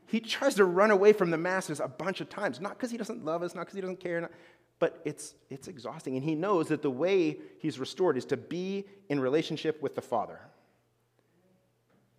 he 0.06 0.20
tries 0.20 0.54
to 0.56 0.64
run 0.64 0.90
away 0.90 1.12
from 1.12 1.30
the 1.30 1.38
masses 1.38 1.80
a 1.80 1.88
bunch 1.88 2.20
of 2.20 2.28
times, 2.28 2.60
not 2.60 2.76
because 2.76 2.90
he 2.90 2.96
doesn't 2.96 3.24
love 3.24 3.42
us, 3.42 3.54
not 3.54 3.62
because 3.62 3.74
he 3.74 3.80
doesn't 3.80 4.00
care, 4.00 4.20
not, 4.20 4.30
but 4.78 5.00
it's, 5.04 5.34
it's 5.50 5.68
exhausting. 5.68 6.16
And 6.16 6.24
he 6.24 6.34
knows 6.34 6.68
that 6.68 6.82
the 6.82 6.90
way 6.90 7.38
he's 7.58 7.78
restored 7.78 8.16
is 8.16 8.24
to 8.26 8.36
be 8.36 8.84
in 9.08 9.20
relationship 9.20 9.82
with 9.82 9.94
the 9.94 10.02
Father, 10.02 10.40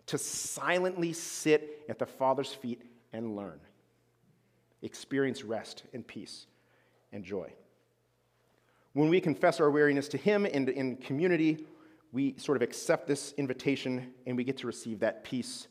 to 0.06 0.18
silently 0.18 1.12
sit 1.12 1.84
at 1.88 1.98
the 1.98 2.06
Father's 2.06 2.52
feet 2.52 2.82
and 3.12 3.36
learn, 3.36 3.60
experience 4.82 5.44
rest 5.44 5.84
and 5.92 6.06
peace 6.06 6.46
and 7.12 7.24
joy. 7.24 7.52
When 8.94 9.10
we 9.10 9.20
confess 9.20 9.60
our 9.60 9.70
weariness 9.70 10.08
to 10.08 10.16
Him 10.16 10.46
and 10.46 10.68
in 10.68 10.96
community, 10.96 11.66
we 12.12 12.34
sort 12.38 12.56
of 12.56 12.62
accept 12.62 13.06
this 13.06 13.34
invitation 13.36 14.14
and 14.26 14.36
we 14.36 14.44
get 14.44 14.56
to 14.58 14.66
receive 14.66 15.00
that 15.00 15.22
peace 15.22 15.68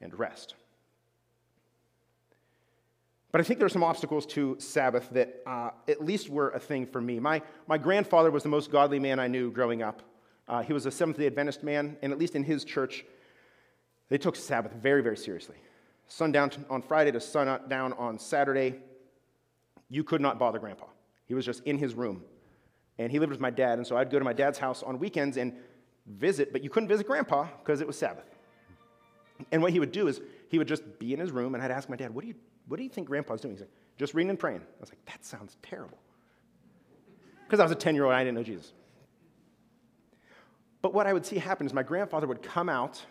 and 0.00 0.16
rest. 0.18 0.54
But 3.32 3.40
I 3.40 3.44
think 3.44 3.58
there 3.58 3.66
are 3.66 3.70
some 3.70 3.84
obstacles 3.84 4.26
to 4.26 4.56
Sabbath 4.58 5.08
that 5.10 5.42
uh, 5.46 5.70
at 5.86 6.04
least 6.04 6.28
were 6.28 6.50
a 6.50 6.58
thing 6.58 6.86
for 6.86 7.00
me. 7.00 7.20
My, 7.20 7.42
my 7.68 7.78
grandfather 7.78 8.30
was 8.30 8.42
the 8.42 8.48
most 8.48 8.72
godly 8.72 8.98
man 8.98 9.20
I 9.20 9.28
knew 9.28 9.50
growing 9.52 9.82
up. 9.82 10.02
Uh, 10.48 10.62
he 10.62 10.72
was 10.72 10.84
a 10.86 10.90
Seventh 10.90 11.16
day 11.16 11.26
Adventist 11.26 11.62
man, 11.62 11.96
and 12.02 12.12
at 12.12 12.18
least 12.18 12.34
in 12.34 12.42
his 12.42 12.64
church, 12.64 13.04
they 14.08 14.18
took 14.18 14.34
Sabbath 14.34 14.72
very, 14.72 15.00
very 15.00 15.16
seriously. 15.16 15.56
Sundown 16.08 16.50
on 16.68 16.82
Friday 16.82 17.12
to 17.12 17.20
sundown 17.20 17.92
on 17.92 18.18
Saturday, 18.18 18.74
you 19.88 20.02
could 20.02 20.20
not 20.20 20.40
bother 20.40 20.58
grandpa. 20.58 20.86
He 21.26 21.34
was 21.34 21.46
just 21.46 21.62
in 21.62 21.78
his 21.78 21.94
room. 21.94 22.24
And 22.98 23.12
he 23.12 23.20
lived 23.20 23.30
with 23.30 23.40
my 23.40 23.50
dad, 23.50 23.78
and 23.78 23.86
so 23.86 23.96
I'd 23.96 24.10
go 24.10 24.18
to 24.18 24.24
my 24.24 24.32
dad's 24.32 24.58
house 24.58 24.82
on 24.82 24.98
weekends 24.98 25.36
and 25.36 25.54
visit, 26.06 26.52
but 26.52 26.64
you 26.64 26.68
couldn't 26.68 26.88
visit 26.88 27.06
grandpa 27.06 27.46
because 27.60 27.80
it 27.80 27.86
was 27.86 27.96
Sabbath. 27.96 28.26
And 29.52 29.62
what 29.62 29.72
he 29.72 29.78
would 29.78 29.92
do 29.92 30.08
is 30.08 30.20
he 30.48 30.58
would 30.58 30.66
just 30.66 30.98
be 30.98 31.14
in 31.14 31.20
his 31.20 31.30
room, 31.30 31.54
and 31.54 31.62
I'd 31.62 31.70
ask 31.70 31.88
my 31.88 31.96
dad, 31.96 32.12
What 32.12 32.24
are 32.24 32.26
you 32.26 32.34
what 32.70 32.76
do 32.76 32.84
you 32.84 32.88
think 32.88 33.08
grandpa's 33.08 33.40
doing? 33.40 33.54
He's 33.54 33.62
like, 33.62 33.72
Just 33.98 34.14
reading 34.14 34.30
and 34.30 34.38
praying. 34.38 34.60
I 34.60 34.80
was 34.80 34.90
like, 34.90 35.04
That 35.06 35.24
sounds 35.24 35.56
terrible. 35.60 35.98
Because 37.44 37.58
I 37.58 37.64
was 37.64 37.72
a 37.72 37.74
10 37.74 37.96
year 37.96 38.04
old 38.04 38.12
and 38.12 38.20
I 38.20 38.22
didn't 38.22 38.36
know 38.36 38.44
Jesus. 38.44 38.72
But 40.80 40.94
what 40.94 41.08
I 41.08 41.12
would 41.12 41.26
see 41.26 41.38
happen 41.38 41.66
is 41.66 41.74
my 41.74 41.82
grandfather 41.82 42.28
would 42.28 42.42
come 42.42 42.68
out 42.68 43.04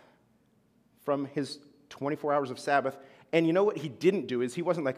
from 1.04 1.26
his 1.26 1.58
24 1.90 2.32
hours 2.32 2.50
of 2.50 2.58
Sabbath, 2.58 2.96
and 3.34 3.46
you 3.46 3.52
know 3.52 3.62
what 3.62 3.76
he 3.76 3.90
didn't 3.90 4.28
do 4.28 4.40
is 4.40 4.54
he 4.54 4.62
wasn't 4.62 4.86
like, 4.86 4.96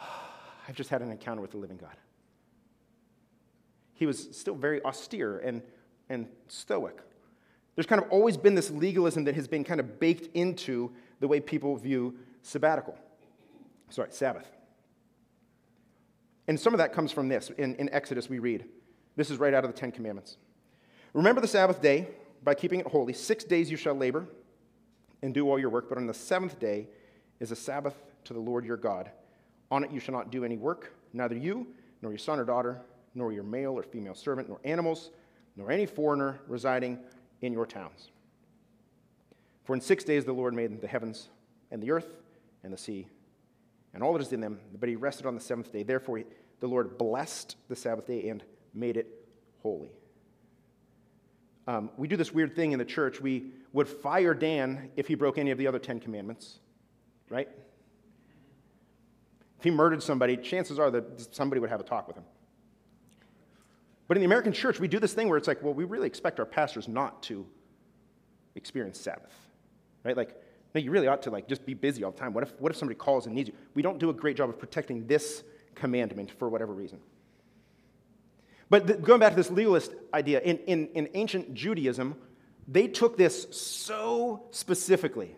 I've 0.68 0.76
just 0.76 0.88
had 0.88 1.02
an 1.02 1.10
encounter 1.10 1.42
with 1.42 1.50
the 1.50 1.56
living 1.56 1.78
God. 1.78 1.96
He 3.94 4.06
was 4.06 4.28
still 4.30 4.54
very 4.54 4.80
austere 4.84 5.38
and, 5.38 5.62
and 6.08 6.28
stoic. 6.46 6.98
There's 7.74 7.86
kind 7.86 8.00
of 8.00 8.08
always 8.10 8.36
been 8.36 8.54
this 8.54 8.70
legalism 8.70 9.24
that 9.24 9.34
has 9.34 9.48
been 9.48 9.64
kind 9.64 9.80
of 9.80 9.98
baked 9.98 10.34
into 10.36 10.92
the 11.18 11.26
way 11.26 11.40
people 11.40 11.76
view 11.76 12.14
sabbatical 12.42 12.96
sorry, 13.90 14.08
Sabbath. 14.10 14.50
And 16.48 16.58
some 16.58 16.74
of 16.74 16.78
that 16.78 16.92
comes 16.92 17.12
from 17.12 17.28
this. 17.28 17.50
In, 17.50 17.74
in 17.76 17.88
Exodus, 17.90 18.28
we 18.28 18.38
read 18.38 18.64
this 19.16 19.30
is 19.30 19.38
right 19.38 19.54
out 19.54 19.64
of 19.64 19.72
the 19.72 19.78
Ten 19.78 19.90
Commandments. 19.90 20.36
Remember 21.12 21.40
the 21.40 21.48
Sabbath 21.48 21.80
day 21.80 22.08
by 22.44 22.54
keeping 22.54 22.80
it 22.80 22.86
holy. 22.86 23.12
Six 23.12 23.44
days 23.44 23.70
you 23.70 23.76
shall 23.76 23.94
labor 23.94 24.26
and 25.22 25.32
do 25.32 25.48
all 25.48 25.58
your 25.58 25.70
work, 25.70 25.88
but 25.88 25.98
on 25.98 26.06
the 26.06 26.14
seventh 26.14 26.60
day 26.60 26.88
is 27.40 27.50
a 27.50 27.56
Sabbath 27.56 27.94
to 28.24 28.34
the 28.34 28.40
Lord 28.40 28.64
your 28.64 28.76
God. 28.76 29.10
On 29.70 29.82
it 29.82 29.90
you 29.90 29.98
shall 29.98 30.14
not 30.14 30.30
do 30.30 30.44
any 30.44 30.56
work, 30.56 30.92
neither 31.12 31.34
you, 31.34 31.66
nor 32.02 32.12
your 32.12 32.18
son 32.18 32.38
or 32.38 32.44
daughter, 32.44 32.80
nor 33.14 33.32
your 33.32 33.42
male 33.42 33.72
or 33.72 33.82
female 33.82 34.14
servant, 34.14 34.48
nor 34.48 34.60
animals, 34.64 35.10
nor 35.56 35.72
any 35.72 35.86
foreigner 35.86 36.38
residing 36.46 36.98
in 37.40 37.52
your 37.52 37.66
towns. 37.66 38.10
For 39.64 39.74
in 39.74 39.80
six 39.80 40.04
days 40.04 40.24
the 40.24 40.32
Lord 40.32 40.54
made 40.54 40.80
the 40.80 40.86
heavens 40.86 41.28
and 41.70 41.82
the 41.82 41.90
earth 41.90 42.08
and 42.62 42.72
the 42.72 42.78
sea 42.78 43.08
and 43.96 44.04
all 44.04 44.12
that 44.12 44.20
is 44.20 44.30
in 44.30 44.42
them, 44.42 44.60
but 44.78 44.90
he 44.90 44.94
rested 44.94 45.24
on 45.24 45.34
the 45.34 45.40
seventh 45.40 45.72
day. 45.72 45.82
Therefore, 45.82 46.22
the 46.60 46.66
Lord 46.66 46.98
blessed 46.98 47.56
the 47.68 47.74
Sabbath 47.74 48.06
day 48.06 48.28
and 48.28 48.44
made 48.74 48.98
it 48.98 49.06
holy. 49.62 49.90
Um, 51.66 51.88
we 51.96 52.06
do 52.06 52.14
this 52.14 52.30
weird 52.30 52.54
thing 52.54 52.72
in 52.72 52.78
the 52.78 52.84
church. 52.84 53.22
We 53.22 53.52
would 53.72 53.88
fire 53.88 54.34
Dan 54.34 54.90
if 54.96 55.08
he 55.08 55.14
broke 55.14 55.38
any 55.38 55.50
of 55.50 55.56
the 55.56 55.66
other 55.66 55.78
Ten 55.78 55.98
Commandments, 55.98 56.58
right? 57.30 57.48
If 59.56 59.64
he 59.64 59.70
murdered 59.70 60.02
somebody, 60.02 60.36
chances 60.36 60.78
are 60.78 60.90
that 60.90 61.34
somebody 61.34 61.58
would 61.58 61.70
have 61.70 61.80
a 61.80 61.84
talk 61.84 62.06
with 62.06 62.18
him. 62.18 62.24
But 64.08 64.18
in 64.18 64.20
the 64.20 64.26
American 64.26 64.52
church, 64.52 64.78
we 64.78 64.88
do 64.88 65.00
this 65.00 65.14
thing 65.14 65.30
where 65.30 65.38
it's 65.38 65.48
like, 65.48 65.62
well, 65.62 65.72
we 65.72 65.84
really 65.84 66.06
expect 66.06 66.38
our 66.38 66.44
pastors 66.44 66.86
not 66.86 67.22
to 67.24 67.46
experience 68.56 69.00
Sabbath, 69.00 69.34
right? 70.04 70.18
Like, 70.18 70.36
no, 70.76 70.82
you 70.82 70.90
really 70.90 71.08
ought 71.08 71.22
to 71.22 71.30
like 71.30 71.48
just 71.48 71.64
be 71.64 71.72
busy 71.72 72.04
all 72.04 72.10
the 72.10 72.18
time. 72.18 72.34
What 72.34 72.44
if, 72.44 72.52
what 72.60 72.70
if 72.70 72.76
somebody 72.76 72.98
calls 72.98 73.24
and 73.24 73.34
needs 73.34 73.48
you? 73.48 73.54
We 73.72 73.80
don't 73.80 73.98
do 73.98 74.10
a 74.10 74.12
great 74.12 74.36
job 74.36 74.50
of 74.50 74.58
protecting 74.58 75.06
this 75.06 75.42
commandment 75.74 76.30
for 76.30 76.50
whatever 76.50 76.74
reason. 76.74 77.00
But 78.68 78.86
the, 78.86 78.94
going 78.94 79.18
back 79.18 79.30
to 79.30 79.36
this 79.36 79.50
legalist 79.50 79.94
idea, 80.12 80.40
in, 80.40 80.58
in, 80.66 80.88
in 80.88 81.08
ancient 81.14 81.54
Judaism, 81.54 82.14
they 82.68 82.88
took 82.88 83.16
this 83.16 83.46
so 83.56 84.42
specifically. 84.50 85.34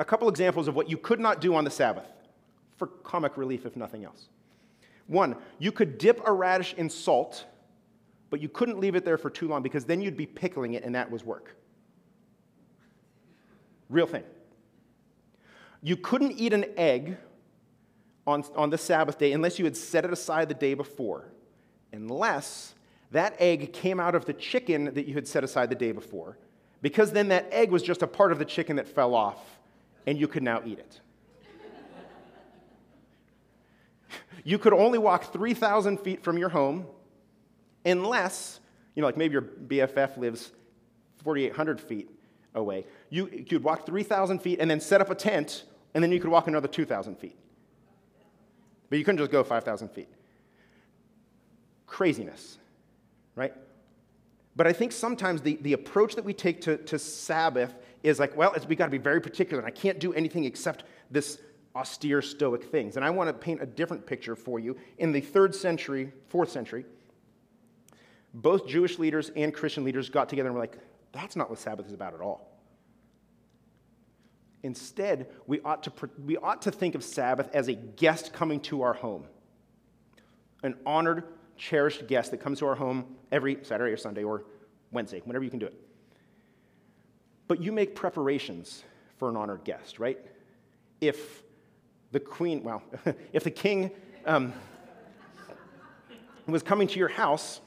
A 0.00 0.04
couple 0.04 0.28
examples 0.28 0.66
of 0.66 0.74
what 0.74 0.90
you 0.90 0.96
could 0.96 1.20
not 1.20 1.40
do 1.40 1.54
on 1.54 1.62
the 1.62 1.70
Sabbath 1.70 2.08
for 2.76 2.88
comic 2.88 3.36
relief, 3.36 3.64
if 3.64 3.76
nothing 3.76 4.04
else. 4.04 4.26
One, 5.06 5.36
you 5.60 5.70
could 5.70 5.98
dip 5.98 6.20
a 6.26 6.32
radish 6.32 6.74
in 6.74 6.90
salt, 6.90 7.44
but 8.30 8.42
you 8.42 8.48
couldn't 8.48 8.80
leave 8.80 8.96
it 8.96 9.04
there 9.04 9.18
for 9.18 9.30
too 9.30 9.46
long 9.46 9.62
because 9.62 9.84
then 9.84 10.00
you'd 10.00 10.16
be 10.16 10.26
pickling 10.26 10.74
it, 10.74 10.82
and 10.82 10.96
that 10.96 11.08
was 11.08 11.22
work. 11.22 11.54
Real 13.88 14.06
thing. 14.06 14.24
You 15.82 15.96
couldn't 15.96 16.32
eat 16.32 16.52
an 16.52 16.66
egg 16.76 17.16
on, 18.26 18.44
on 18.56 18.70
the 18.70 18.78
Sabbath 18.78 19.18
day 19.18 19.32
unless 19.32 19.58
you 19.58 19.64
had 19.64 19.76
set 19.76 20.04
it 20.04 20.12
aside 20.12 20.48
the 20.48 20.54
day 20.54 20.74
before. 20.74 21.26
unless 21.92 22.74
that 23.12 23.36
egg 23.38 23.72
came 23.72 24.00
out 24.00 24.14
of 24.14 24.24
the 24.24 24.32
chicken 24.32 24.92
that 24.94 25.06
you 25.06 25.14
had 25.14 25.28
set 25.28 25.44
aside 25.44 25.70
the 25.70 25.76
day 25.76 25.92
before, 25.92 26.36
because 26.82 27.12
then 27.12 27.28
that 27.28 27.46
egg 27.52 27.70
was 27.70 27.82
just 27.82 28.02
a 28.02 28.06
part 28.06 28.32
of 28.32 28.38
the 28.38 28.44
chicken 28.44 28.76
that 28.76 28.88
fell 28.88 29.14
off, 29.14 29.60
and 30.06 30.18
you 30.18 30.26
could 30.26 30.42
now 30.42 30.60
eat 30.66 30.78
it. 30.78 31.00
you 34.44 34.58
could 34.58 34.72
only 34.72 34.98
walk 34.98 35.32
3,000 35.32 35.98
feet 35.98 36.24
from 36.24 36.36
your 36.36 36.48
home 36.48 36.86
unless, 37.84 38.58
you 38.96 39.00
know, 39.00 39.06
like 39.06 39.16
maybe 39.16 39.32
your 39.32 39.42
BFF 39.42 40.16
lives 40.16 40.50
4,800 41.22 41.80
feet 41.80 42.10
away. 42.56 42.86
You, 43.10 43.26
could 43.26 43.62
walk 43.62 43.86
3,000 43.86 44.40
feet 44.40 44.58
and 44.58 44.68
then 44.68 44.80
set 44.80 45.00
up 45.00 45.10
a 45.10 45.14
tent, 45.14 45.64
and 45.94 46.02
then 46.02 46.10
you 46.10 46.18
could 46.18 46.30
walk 46.30 46.48
another 46.48 46.66
2,000 46.66 47.16
feet. 47.16 47.36
But 48.88 48.98
you 48.98 49.04
couldn't 49.04 49.18
just 49.18 49.30
go 49.30 49.44
5,000 49.44 49.88
feet. 49.88 50.08
Craziness, 51.86 52.58
right? 53.36 53.52
But 54.56 54.66
I 54.66 54.72
think 54.72 54.92
sometimes 54.92 55.42
the, 55.42 55.58
the 55.60 55.74
approach 55.74 56.14
that 56.16 56.24
we 56.24 56.32
take 56.32 56.62
to, 56.62 56.78
to 56.78 56.98
Sabbath 56.98 57.74
is 58.02 58.18
like, 58.18 58.36
well, 58.36 58.54
we 58.68 58.74
got 58.74 58.86
to 58.86 58.90
be 58.90 58.98
very 58.98 59.20
particular, 59.20 59.62
and 59.62 59.66
I 59.66 59.70
can't 59.70 59.98
do 59.98 60.12
anything 60.14 60.44
except 60.44 60.84
this 61.10 61.38
austere 61.74 62.22
Stoic 62.22 62.64
things. 62.64 62.96
And 62.96 63.04
I 63.04 63.10
want 63.10 63.28
to 63.28 63.34
paint 63.34 63.62
a 63.62 63.66
different 63.66 64.06
picture 64.06 64.34
for 64.34 64.58
you. 64.58 64.76
In 64.98 65.12
the 65.12 65.20
third 65.20 65.54
century, 65.54 66.10
fourth 66.28 66.50
century, 66.50 66.86
both 68.32 68.66
Jewish 68.66 68.98
leaders 68.98 69.30
and 69.36 69.52
Christian 69.52 69.84
leaders 69.84 70.08
got 70.08 70.28
together 70.28 70.48
and 70.48 70.54
were 70.54 70.60
like, 70.60 70.78
that's 71.16 71.36
not 71.36 71.48
what 71.48 71.58
Sabbath 71.58 71.86
is 71.86 71.92
about 71.92 72.14
at 72.14 72.20
all. 72.20 72.52
Instead, 74.62 75.28
we 75.46 75.60
ought 75.60 75.82
to, 75.84 75.92
we 76.24 76.36
ought 76.36 76.62
to 76.62 76.70
think 76.70 76.94
of 76.94 77.04
Sabbath 77.04 77.48
as 77.54 77.68
a 77.68 77.74
guest 77.74 78.32
coming 78.32 78.60
to 78.60 78.82
our 78.82 78.92
home, 78.92 79.24
an 80.62 80.74
honored, 80.84 81.24
cherished 81.56 82.06
guest 82.06 82.32
that 82.32 82.38
comes 82.38 82.58
to 82.58 82.66
our 82.66 82.74
home 82.74 83.16
every 83.32 83.58
Saturday 83.62 83.92
or 83.92 83.96
Sunday 83.96 84.24
or 84.24 84.44
Wednesday, 84.90 85.20
whenever 85.24 85.44
you 85.44 85.50
can 85.50 85.58
do 85.58 85.66
it. 85.66 85.74
But 87.48 87.62
you 87.62 87.72
make 87.72 87.94
preparations 87.94 88.82
for 89.18 89.28
an 89.28 89.36
honored 89.36 89.64
guest, 89.64 89.98
right? 89.98 90.18
If 91.00 91.42
the 92.12 92.20
queen, 92.20 92.62
well, 92.62 92.82
if 93.32 93.44
the 93.44 93.50
king 93.50 93.90
um, 94.24 94.52
was 96.46 96.62
coming 96.62 96.88
to 96.88 96.98
your 96.98 97.08
house, 97.08 97.60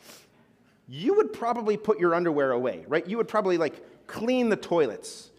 you 0.91 1.13
would 1.13 1.31
probably 1.31 1.77
put 1.77 1.99
your 1.99 2.15
underwear 2.15 2.51
away, 2.51 2.83
right? 2.87 3.07
You 3.07 3.17
would 3.17 3.27
probably 3.27 3.59
like 3.59 4.07
clean 4.07 4.49
the 4.49 4.55
toilets. 4.55 5.29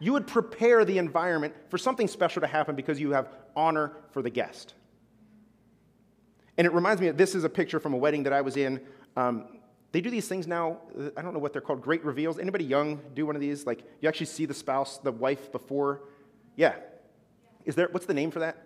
You 0.00 0.14
would 0.14 0.26
prepare 0.26 0.86
the 0.86 0.96
environment 0.96 1.54
for 1.68 1.76
something 1.76 2.08
special 2.08 2.40
to 2.40 2.46
happen 2.46 2.74
because 2.74 2.98
you 2.98 3.10
have 3.10 3.28
honor 3.54 3.92
for 4.12 4.22
the 4.22 4.30
guest. 4.30 4.72
And 6.56 6.66
it 6.66 6.72
reminds 6.72 7.00
me, 7.00 7.08
that 7.08 7.18
this 7.18 7.34
is 7.34 7.44
a 7.44 7.48
picture 7.48 7.78
from 7.78 7.92
a 7.92 7.98
wedding 7.98 8.22
that 8.22 8.32
I 8.32 8.40
was 8.40 8.56
in. 8.56 8.80
Um, 9.16 9.44
they 9.92 10.00
do 10.00 10.10
these 10.10 10.28
things 10.28 10.46
now. 10.46 10.78
I 11.16 11.20
don't 11.20 11.34
know 11.34 11.40
what 11.40 11.52
they're 11.52 11.60
called. 11.60 11.82
Great 11.82 12.02
reveals. 12.02 12.38
Anybody 12.38 12.64
young 12.64 13.00
do 13.14 13.26
one 13.26 13.34
of 13.34 13.42
these? 13.42 13.66
Like 13.66 13.84
you 14.00 14.08
actually 14.08 14.26
see 14.26 14.46
the 14.46 14.54
spouse, 14.54 14.96
the 14.98 15.12
wife 15.12 15.52
before. 15.52 16.00
Yeah. 16.56 16.74
Is 17.66 17.74
there? 17.74 17.88
What's 17.90 18.06
the 18.06 18.14
name 18.14 18.30
for 18.30 18.38
that? 18.38 18.56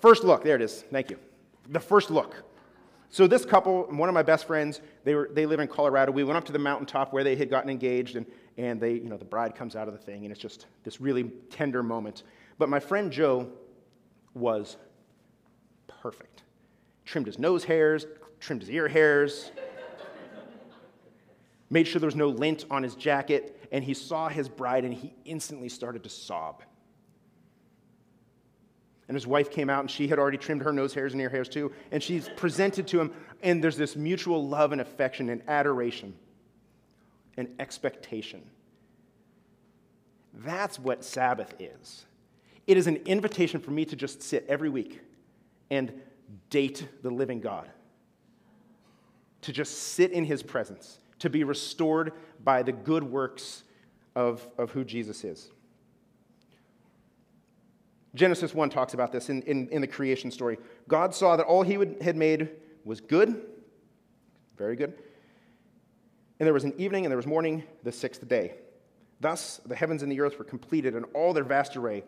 First 0.00 0.24
look. 0.24 0.44
There 0.44 0.56
it 0.56 0.62
is. 0.62 0.82
Thank 0.90 1.10
you. 1.10 1.18
The 1.68 1.80
first 1.80 2.10
look. 2.10 2.44
So 3.12 3.26
this 3.26 3.44
couple, 3.44 3.82
one 3.90 4.08
of 4.08 4.14
my 4.14 4.22
best 4.22 4.46
friends, 4.46 4.80
they, 5.04 5.14
were, 5.14 5.28
they 5.30 5.44
live 5.44 5.60
in 5.60 5.68
Colorado. 5.68 6.12
We 6.12 6.24
went 6.24 6.38
up 6.38 6.46
to 6.46 6.52
the 6.52 6.58
mountaintop 6.58 7.12
where 7.12 7.22
they 7.22 7.36
had 7.36 7.50
gotten 7.50 7.68
engaged, 7.68 8.16
and, 8.16 8.24
and 8.56 8.80
they, 8.80 8.94
you 8.94 9.10
know, 9.10 9.18
the 9.18 9.24
bride 9.26 9.54
comes 9.54 9.76
out 9.76 9.86
of 9.86 9.92
the 9.92 10.00
thing, 10.00 10.24
and 10.24 10.32
it's 10.32 10.40
just 10.40 10.64
this 10.82 10.98
really 10.98 11.24
tender 11.50 11.82
moment. 11.82 12.22
But 12.56 12.70
my 12.70 12.80
friend 12.80 13.12
Joe 13.12 13.50
was 14.32 14.78
perfect. 15.86 16.44
Trimmed 17.04 17.26
his 17.26 17.38
nose 17.38 17.64
hairs, 17.64 18.06
trimmed 18.40 18.62
his 18.62 18.70
ear 18.70 18.88
hairs, 18.88 19.52
made 21.68 21.86
sure 21.86 22.00
there 22.00 22.06
was 22.06 22.16
no 22.16 22.28
lint 22.28 22.64
on 22.70 22.82
his 22.82 22.94
jacket, 22.94 23.68
and 23.72 23.84
he 23.84 23.92
saw 23.92 24.30
his 24.30 24.48
bride, 24.48 24.86
and 24.86 24.94
he 24.94 25.12
instantly 25.26 25.68
started 25.68 26.02
to 26.04 26.08
sob. 26.08 26.62
And 29.12 29.14
his 29.18 29.26
wife 29.26 29.50
came 29.50 29.68
out 29.68 29.80
and 29.80 29.90
she 29.90 30.08
had 30.08 30.18
already 30.18 30.38
trimmed 30.38 30.62
her 30.62 30.72
nose 30.72 30.94
hairs 30.94 31.12
and 31.12 31.20
ear 31.20 31.28
hairs 31.28 31.46
too. 31.46 31.70
And 31.90 32.02
she's 32.02 32.30
presented 32.30 32.86
to 32.86 32.98
him, 32.98 33.12
and 33.42 33.62
there's 33.62 33.76
this 33.76 33.94
mutual 33.94 34.48
love 34.48 34.72
and 34.72 34.80
affection 34.80 35.28
and 35.28 35.42
adoration 35.48 36.14
and 37.36 37.54
expectation. 37.58 38.42
That's 40.32 40.78
what 40.78 41.04
Sabbath 41.04 41.52
is. 41.58 42.06
It 42.66 42.78
is 42.78 42.86
an 42.86 43.02
invitation 43.04 43.60
for 43.60 43.70
me 43.70 43.84
to 43.84 43.96
just 43.96 44.22
sit 44.22 44.46
every 44.48 44.70
week 44.70 45.02
and 45.70 45.92
date 46.48 46.88
the 47.02 47.10
living 47.10 47.42
God, 47.42 47.68
to 49.42 49.52
just 49.52 49.76
sit 49.76 50.12
in 50.12 50.24
his 50.24 50.42
presence, 50.42 51.00
to 51.18 51.28
be 51.28 51.44
restored 51.44 52.14
by 52.42 52.62
the 52.62 52.72
good 52.72 53.04
works 53.04 53.64
of, 54.16 54.48
of 54.56 54.70
who 54.70 54.84
Jesus 54.84 55.22
is. 55.22 55.50
Genesis 58.14 58.54
1 58.54 58.68
talks 58.70 58.94
about 58.94 59.10
this 59.10 59.30
in, 59.30 59.42
in, 59.42 59.68
in 59.68 59.80
the 59.80 59.86
creation 59.86 60.30
story. 60.30 60.58
God 60.86 61.14
saw 61.14 61.36
that 61.36 61.46
all 61.46 61.62
he 61.62 61.78
would, 61.78 61.96
had 62.02 62.16
made 62.16 62.50
was 62.84 63.00
good, 63.00 63.42
very 64.58 64.76
good. 64.76 64.94
And 66.38 66.46
there 66.46 66.52
was 66.52 66.64
an 66.64 66.74
evening 66.76 67.06
and 67.06 67.10
there 67.10 67.16
was 67.16 67.26
morning 67.26 67.62
the 67.84 67.92
sixth 67.92 68.26
day. 68.28 68.54
Thus, 69.20 69.60
the 69.64 69.76
heavens 69.76 70.02
and 70.02 70.10
the 70.10 70.20
earth 70.20 70.38
were 70.38 70.44
completed 70.44 70.94
in 70.94 71.04
all 71.14 71.32
their 71.32 71.44
vast 71.44 71.76
array. 71.76 72.04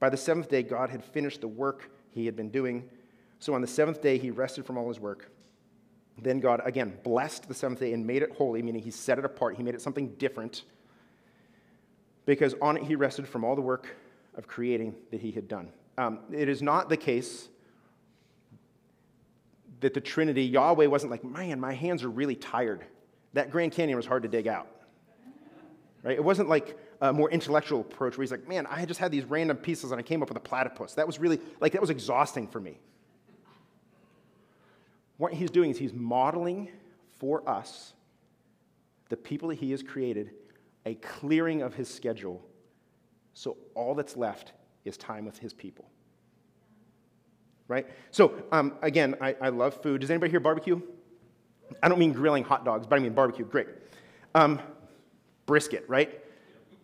By 0.00 0.10
the 0.10 0.16
seventh 0.16 0.48
day, 0.48 0.62
God 0.62 0.90
had 0.90 1.04
finished 1.04 1.40
the 1.40 1.48
work 1.48 1.90
he 2.10 2.26
had 2.26 2.36
been 2.36 2.50
doing. 2.50 2.88
So 3.38 3.54
on 3.54 3.60
the 3.60 3.66
seventh 3.66 4.02
day, 4.02 4.18
he 4.18 4.30
rested 4.30 4.66
from 4.66 4.76
all 4.76 4.88
his 4.88 5.00
work. 5.00 5.30
Then 6.20 6.40
God, 6.40 6.60
again, 6.64 6.98
blessed 7.04 7.46
the 7.48 7.54
seventh 7.54 7.78
day 7.80 7.92
and 7.92 8.04
made 8.04 8.22
it 8.22 8.32
holy, 8.32 8.60
meaning 8.60 8.82
he 8.82 8.90
set 8.90 9.18
it 9.18 9.24
apart. 9.24 9.56
He 9.56 9.62
made 9.62 9.74
it 9.74 9.80
something 9.80 10.08
different. 10.14 10.64
Because 12.26 12.54
on 12.60 12.76
it, 12.76 12.82
he 12.82 12.96
rested 12.96 13.28
from 13.28 13.44
all 13.44 13.54
the 13.54 13.62
work 13.62 13.86
of 14.38 14.46
creating 14.46 14.94
that 15.10 15.20
he 15.20 15.32
had 15.32 15.48
done. 15.48 15.68
Um, 15.98 16.20
it 16.32 16.48
is 16.48 16.62
not 16.62 16.88
the 16.88 16.96
case 16.96 17.48
that 19.80 19.94
the 19.94 20.00
Trinity, 20.00 20.44
Yahweh 20.44 20.86
wasn't 20.86 21.10
like, 21.10 21.24
man, 21.24 21.60
my 21.60 21.74
hands 21.74 22.04
are 22.04 22.08
really 22.08 22.36
tired. 22.36 22.84
That 23.34 23.50
Grand 23.50 23.72
Canyon 23.72 23.96
was 23.96 24.06
hard 24.06 24.22
to 24.22 24.28
dig 24.28 24.46
out. 24.46 24.68
Right? 26.02 26.16
It 26.16 26.24
wasn't 26.24 26.48
like 26.48 26.78
a 27.00 27.12
more 27.12 27.30
intellectual 27.30 27.80
approach 27.80 28.16
where 28.16 28.22
he's 28.22 28.30
like, 28.30 28.48
man, 28.48 28.66
I 28.66 28.84
just 28.86 29.00
had 29.00 29.10
these 29.10 29.24
random 29.24 29.56
pieces 29.56 29.90
and 29.90 29.98
I 29.98 30.02
came 30.02 30.22
up 30.22 30.28
with 30.28 30.38
a 30.38 30.40
platypus. 30.40 30.94
That 30.94 31.06
was 31.06 31.18
really, 31.18 31.40
like, 31.60 31.72
that 31.72 31.80
was 31.80 31.90
exhausting 31.90 32.46
for 32.46 32.60
me. 32.60 32.78
What 35.16 35.32
he's 35.32 35.50
doing 35.50 35.70
is 35.70 35.78
he's 35.78 35.92
modeling 35.92 36.70
for 37.18 37.48
us, 37.48 37.92
the 39.08 39.16
people 39.16 39.48
that 39.48 39.56
he 39.56 39.72
has 39.72 39.82
created, 39.82 40.30
a 40.86 40.94
clearing 40.94 41.62
of 41.62 41.74
his 41.74 41.92
schedule 41.92 42.47
so 43.38 43.56
all 43.76 43.94
that's 43.94 44.16
left 44.16 44.50
is 44.84 44.96
time 44.96 45.24
with 45.24 45.38
his 45.38 45.52
people. 45.52 45.88
Right? 47.68 47.86
So, 48.10 48.32
um, 48.50 48.74
again, 48.82 49.14
I, 49.20 49.36
I 49.40 49.50
love 49.50 49.80
food. 49.80 50.00
Does 50.00 50.10
anybody 50.10 50.32
here 50.32 50.40
barbecue? 50.40 50.80
I 51.80 51.88
don't 51.88 52.00
mean 52.00 52.12
grilling 52.12 52.42
hot 52.42 52.64
dogs, 52.64 52.84
but 52.84 52.96
I 52.96 52.98
mean 52.98 53.12
barbecue. 53.12 53.44
Great. 53.44 53.68
Um, 54.34 54.58
brisket, 55.46 55.84
right? 55.86 56.20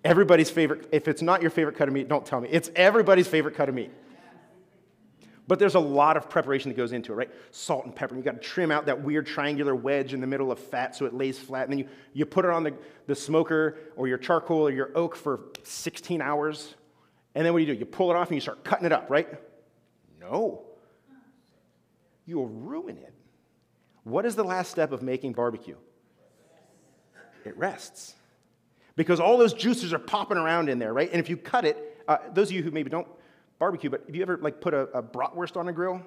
Everybody's 0.04 0.48
favorite. 0.48 0.88
If 0.92 1.08
it's 1.08 1.22
not 1.22 1.42
your 1.42 1.50
favorite 1.50 1.76
cut 1.76 1.88
of 1.88 1.94
meat, 1.94 2.06
don't 2.06 2.24
tell 2.24 2.40
me. 2.40 2.48
It's 2.52 2.70
everybody's 2.76 3.26
favorite 3.26 3.56
cut 3.56 3.68
of 3.68 3.74
meat. 3.74 3.90
But 5.46 5.58
there's 5.58 5.74
a 5.74 5.80
lot 5.80 6.16
of 6.16 6.30
preparation 6.30 6.70
that 6.70 6.76
goes 6.76 6.92
into 6.92 7.12
it, 7.12 7.16
right? 7.16 7.30
Salt 7.50 7.84
and 7.84 7.94
pepper. 7.94 8.16
You 8.16 8.22
got 8.22 8.40
to 8.42 8.48
trim 8.48 8.70
out 8.70 8.86
that 8.86 9.02
weird 9.02 9.26
triangular 9.26 9.74
wedge 9.74 10.14
in 10.14 10.20
the 10.20 10.26
middle 10.26 10.50
of 10.50 10.58
fat 10.58 10.96
so 10.96 11.04
it 11.04 11.12
lays 11.12 11.38
flat. 11.38 11.64
And 11.64 11.72
then 11.72 11.78
you, 11.80 11.88
you 12.14 12.24
put 12.24 12.46
it 12.46 12.50
on 12.50 12.64
the, 12.64 12.74
the 13.06 13.14
smoker 13.14 13.78
or 13.96 14.08
your 14.08 14.16
charcoal 14.16 14.68
or 14.68 14.70
your 14.70 14.90
oak 14.94 15.14
for 15.14 15.40
16 15.62 16.22
hours. 16.22 16.74
And 17.34 17.44
then 17.44 17.52
what 17.52 17.58
do 17.58 17.66
you 17.66 17.74
do? 17.74 17.78
You 17.78 17.84
pull 17.84 18.10
it 18.10 18.16
off 18.16 18.28
and 18.28 18.36
you 18.36 18.40
start 18.40 18.64
cutting 18.64 18.86
it 18.86 18.92
up, 18.92 19.10
right? 19.10 19.28
No. 20.18 20.62
You'll 22.24 22.48
ruin 22.48 22.96
it. 22.96 23.12
What 24.04 24.24
is 24.24 24.36
the 24.36 24.44
last 24.44 24.70
step 24.70 24.92
of 24.92 25.02
making 25.02 25.32
barbecue? 25.34 25.76
It 27.44 27.56
rests. 27.58 28.14
Because 28.96 29.20
all 29.20 29.36
those 29.36 29.52
juices 29.52 29.92
are 29.92 29.98
popping 29.98 30.38
around 30.38 30.70
in 30.70 30.78
there, 30.78 30.94
right? 30.94 31.10
And 31.10 31.20
if 31.20 31.28
you 31.28 31.36
cut 31.36 31.66
it, 31.66 32.02
uh, 32.08 32.18
those 32.32 32.48
of 32.48 32.56
you 32.56 32.62
who 32.62 32.70
maybe 32.70 32.88
don't 32.88 33.08
barbecue, 33.58 33.90
but 33.90 34.04
have 34.06 34.14
you 34.14 34.22
ever 34.22 34.38
like 34.38 34.60
put 34.60 34.74
a, 34.74 34.82
a 34.88 35.02
bratwurst 35.02 35.56
on 35.56 35.68
a 35.68 35.72
grill? 35.72 36.02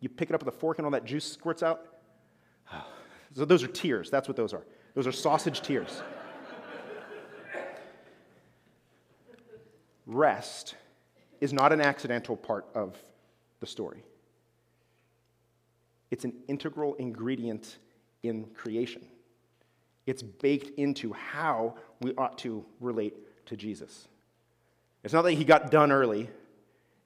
You 0.00 0.08
pick 0.08 0.30
it 0.30 0.34
up 0.34 0.44
with 0.44 0.54
a 0.54 0.58
fork 0.58 0.78
and 0.78 0.86
all 0.86 0.90
that 0.92 1.04
juice 1.04 1.30
squirts 1.30 1.62
out? 1.62 1.84
So 3.34 3.44
those 3.44 3.62
are 3.62 3.68
tears. 3.68 4.08
That's 4.10 4.26
what 4.26 4.38
those 4.38 4.54
are. 4.54 4.64
Those 4.94 5.06
are 5.06 5.12
sausage 5.12 5.60
tears. 5.60 6.02
Rest 10.06 10.76
is 11.42 11.52
not 11.52 11.70
an 11.70 11.82
accidental 11.82 12.36
part 12.36 12.66
of 12.74 12.96
the 13.60 13.66
story. 13.66 14.02
It's 16.10 16.24
an 16.24 16.32
integral 16.48 16.94
ingredient 16.94 17.76
in 18.22 18.46
creation. 18.54 19.02
It's 20.06 20.22
baked 20.22 20.78
into 20.78 21.12
how 21.12 21.76
we 22.00 22.14
ought 22.14 22.38
to 22.38 22.64
relate 22.80 23.14
to 23.46 23.56
Jesus. 23.56 24.08
It's 25.04 25.12
not 25.12 25.22
that 25.22 25.32
he 25.32 25.44
got 25.44 25.70
done 25.70 25.92
early. 25.92 26.30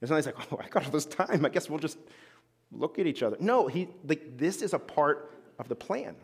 It's 0.02 0.10
not 0.10 0.26
like, 0.26 0.34
oh, 0.52 0.60
I 0.62 0.68
got 0.68 0.84
all 0.84 0.90
this 0.90 1.06
time. 1.06 1.46
I 1.46 1.48
guess 1.48 1.70
we'll 1.70 1.78
just 1.78 1.96
look 2.72 2.98
at 2.98 3.06
each 3.06 3.22
other. 3.22 3.36
No, 3.40 3.68
he, 3.68 3.88
like, 4.06 4.36
this 4.36 4.60
is 4.60 4.74
a 4.74 4.78
part 4.78 5.32
of 5.58 5.68
the 5.68 5.76
plan. 5.76 6.16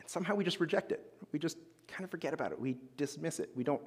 And 0.00 0.08
somehow 0.08 0.34
we 0.34 0.44
just 0.44 0.60
reject 0.60 0.92
it. 0.92 1.12
We 1.30 1.38
just 1.38 1.58
kind 1.86 2.04
of 2.04 2.10
forget 2.10 2.32
about 2.32 2.52
it. 2.52 2.60
We 2.60 2.76
dismiss 2.96 3.38
it. 3.38 3.50
We 3.54 3.64
don't. 3.64 3.82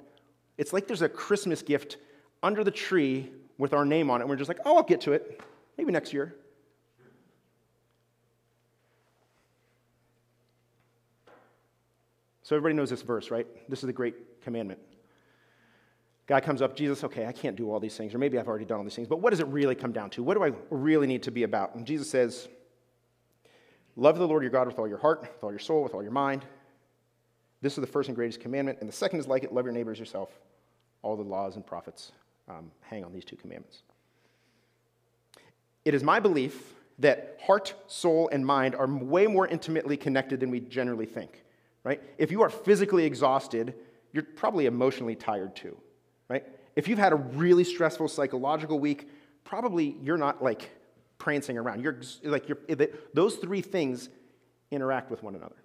It's 0.58 0.72
like 0.72 0.86
there's 0.86 1.02
a 1.02 1.08
Christmas 1.08 1.60
gift 1.62 1.96
under 2.42 2.62
the 2.62 2.70
tree 2.70 3.32
with 3.58 3.72
our 3.74 3.84
name 3.84 4.10
on 4.10 4.20
it. 4.20 4.24
And 4.24 4.30
we're 4.30 4.36
just 4.36 4.48
like, 4.48 4.60
oh, 4.64 4.76
I'll 4.76 4.82
get 4.82 5.00
to 5.02 5.12
it. 5.12 5.40
Maybe 5.76 5.90
next 5.90 6.12
year. 6.12 6.36
So 12.42 12.56
everybody 12.56 12.74
knows 12.74 12.90
this 12.90 13.02
verse, 13.02 13.30
right? 13.30 13.46
This 13.68 13.80
is 13.80 13.86
the 13.86 13.92
great 13.92 14.42
commandment. 14.42 14.78
Guy 16.32 16.40
comes 16.40 16.62
up, 16.62 16.74
Jesus, 16.74 17.04
okay, 17.04 17.26
I 17.26 17.32
can't 17.32 17.56
do 17.56 17.70
all 17.70 17.78
these 17.78 17.94
things, 17.94 18.14
or 18.14 18.18
maybe 18.18 18.38
I've 18.38 18.48
already 18.48 18.64
done 18.64 18.78
all 18.78 18.84
these 18.84 18.96
things, 18.96 19.06
but 19.06 19.20
what 19.20 19.32
does 19.32 19.40
it 19.40 19.46
really 19.48 19.74
come 19.74 19.92
down 19.92 20.08
to? 20.12 20.22
What 20.22 20.32
do 20.32 20.42
I 20.42 20.52
really 20.70 21.06
need 21.06 21.24
to 21.24 21.30
be 21.30 21.42
about? 21.42 21.74
And 21.74 21.86
Jesus 21.86 22.08
says, 22.08 22.48
Love 23.96 24.16
the 24.16 24.26
Lord 24.26 24.42
your 24.42 24.50
God 24.50 24.66
with 24.66 24.78
all 24.78 24.88
your 24.88 24.96
heart, 24.96 25.20
with 25.20 25.44
all 25.44 25.50
your 25.50 25.58
soul, 25.58 25.82
with 25.82 25.92
all 25.92 26.02
your 26.02 26.10
mind. 26.10 26.46
This 27.60 27.74
is 27.74 27.82
the 27.82 27.86
first 27.86 28.08
and 28.08 28.16
greatest 28.16 28.40
commandment. 28.40 28.78
And 28.80 28.88
the 28.88 28.94
second 28.94 29.20
is 29.20 29.28
like 29.28 29.44
it 29.44 29.52
love 29.52 29.66
your 29.66 29.74
neighbor 29.74 29.92
as 29.92 29.98
yourself. 29.98 30.30
All 31.02 31.16
the 31.16 31.22
laws 31.22 31.56
and 31.56 31.66
prophets 31.66 32.12
um, 32.48 32.70
hang 32.80 33.04
on 33.04 33.12
these 33.12 33.26
two 33.26 33.36
commandments. 33.36 33.82
It 35.84 35.92
is 35.92 36.02
my 36.02 36.18
belief 36.18 36.72
that 37.00 37.38
heart, 37.44 37.74
soul, 37.88 38.30
and 38.32 38.46
mind 38.46 38.74
are 38.74 38.86
way 38.86 39.26
more 39.26 39.46
intimately 39.46 39.98
connected 39.98 40.40
than 40.40 40.50
we 40.50 40.60
generally 40.60 41.04
think, 41.04 41.44
right? 41.84 42.00
If 42.16 42.30
you 42.30 42.40
are 42.40 42.48
physically 42.48 43.04
exhausted, 43.04 43.74
you're 44.14 44.24
probably 44.24 44.64
emotionally 44.64 45.14
tired 45.14 45.54
too? 45.54 45.76
If 46.74 46.88
you've 46.88 46.98
had 46.98 47.12
a 47.12 47.16
really 47.16 47.64
stressful 47.64 48.08
psychological 48.08 48.78
week, 48.78 49.08
probably 49.44 49.96
you're 50.02 50.16
not 50.16 50.42
like 50.42 50.70
prancing 51.18 51.58
around. 51.58 51.82
You're 51.82 52.00
like 52.24 52.48
you're, 52.48 52.58
those 53.14 53.36
three 53.36 53.60
things 53.60 54.08
interact 54.70 55.10
with 55.10 55.22
one 55.22 55.34
another. 55.34 55.56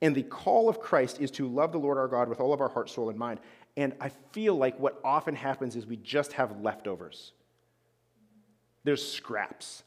And 0.00 0.14
the 0.14 0.24
call 0.24 0.68
of 0.68 0.80
Christ 0.80 1.20
is 1.20 1.30
to 1.32 1.46
love 1.46 1.70
the 1.70 1.78
Lord 1.78 1.96
our 1.96 2.08
God 2.08 2.28
with 2.28 2.40
all 2.40 2.52
of 2.52 2.60
our 2.60 2.68
heart, 2.68 2.90
soul, 2.90 3.08
and 3.08 3.18
mind. 3.18 3.38
And 3.76 3.94
I 4.00 4.08
feel 4.32 4.56
like 4.56 4.78
what 4.80 5.00
often 5.04 5.34
happens 5.34 5.76
is 5.76 5.86
we 5.86 5.96
just 5.96 6.32
have 6.32 6.60
leftovers. 6.60 7.32
There's 8.84 9.06
scraps. 9.06 9.84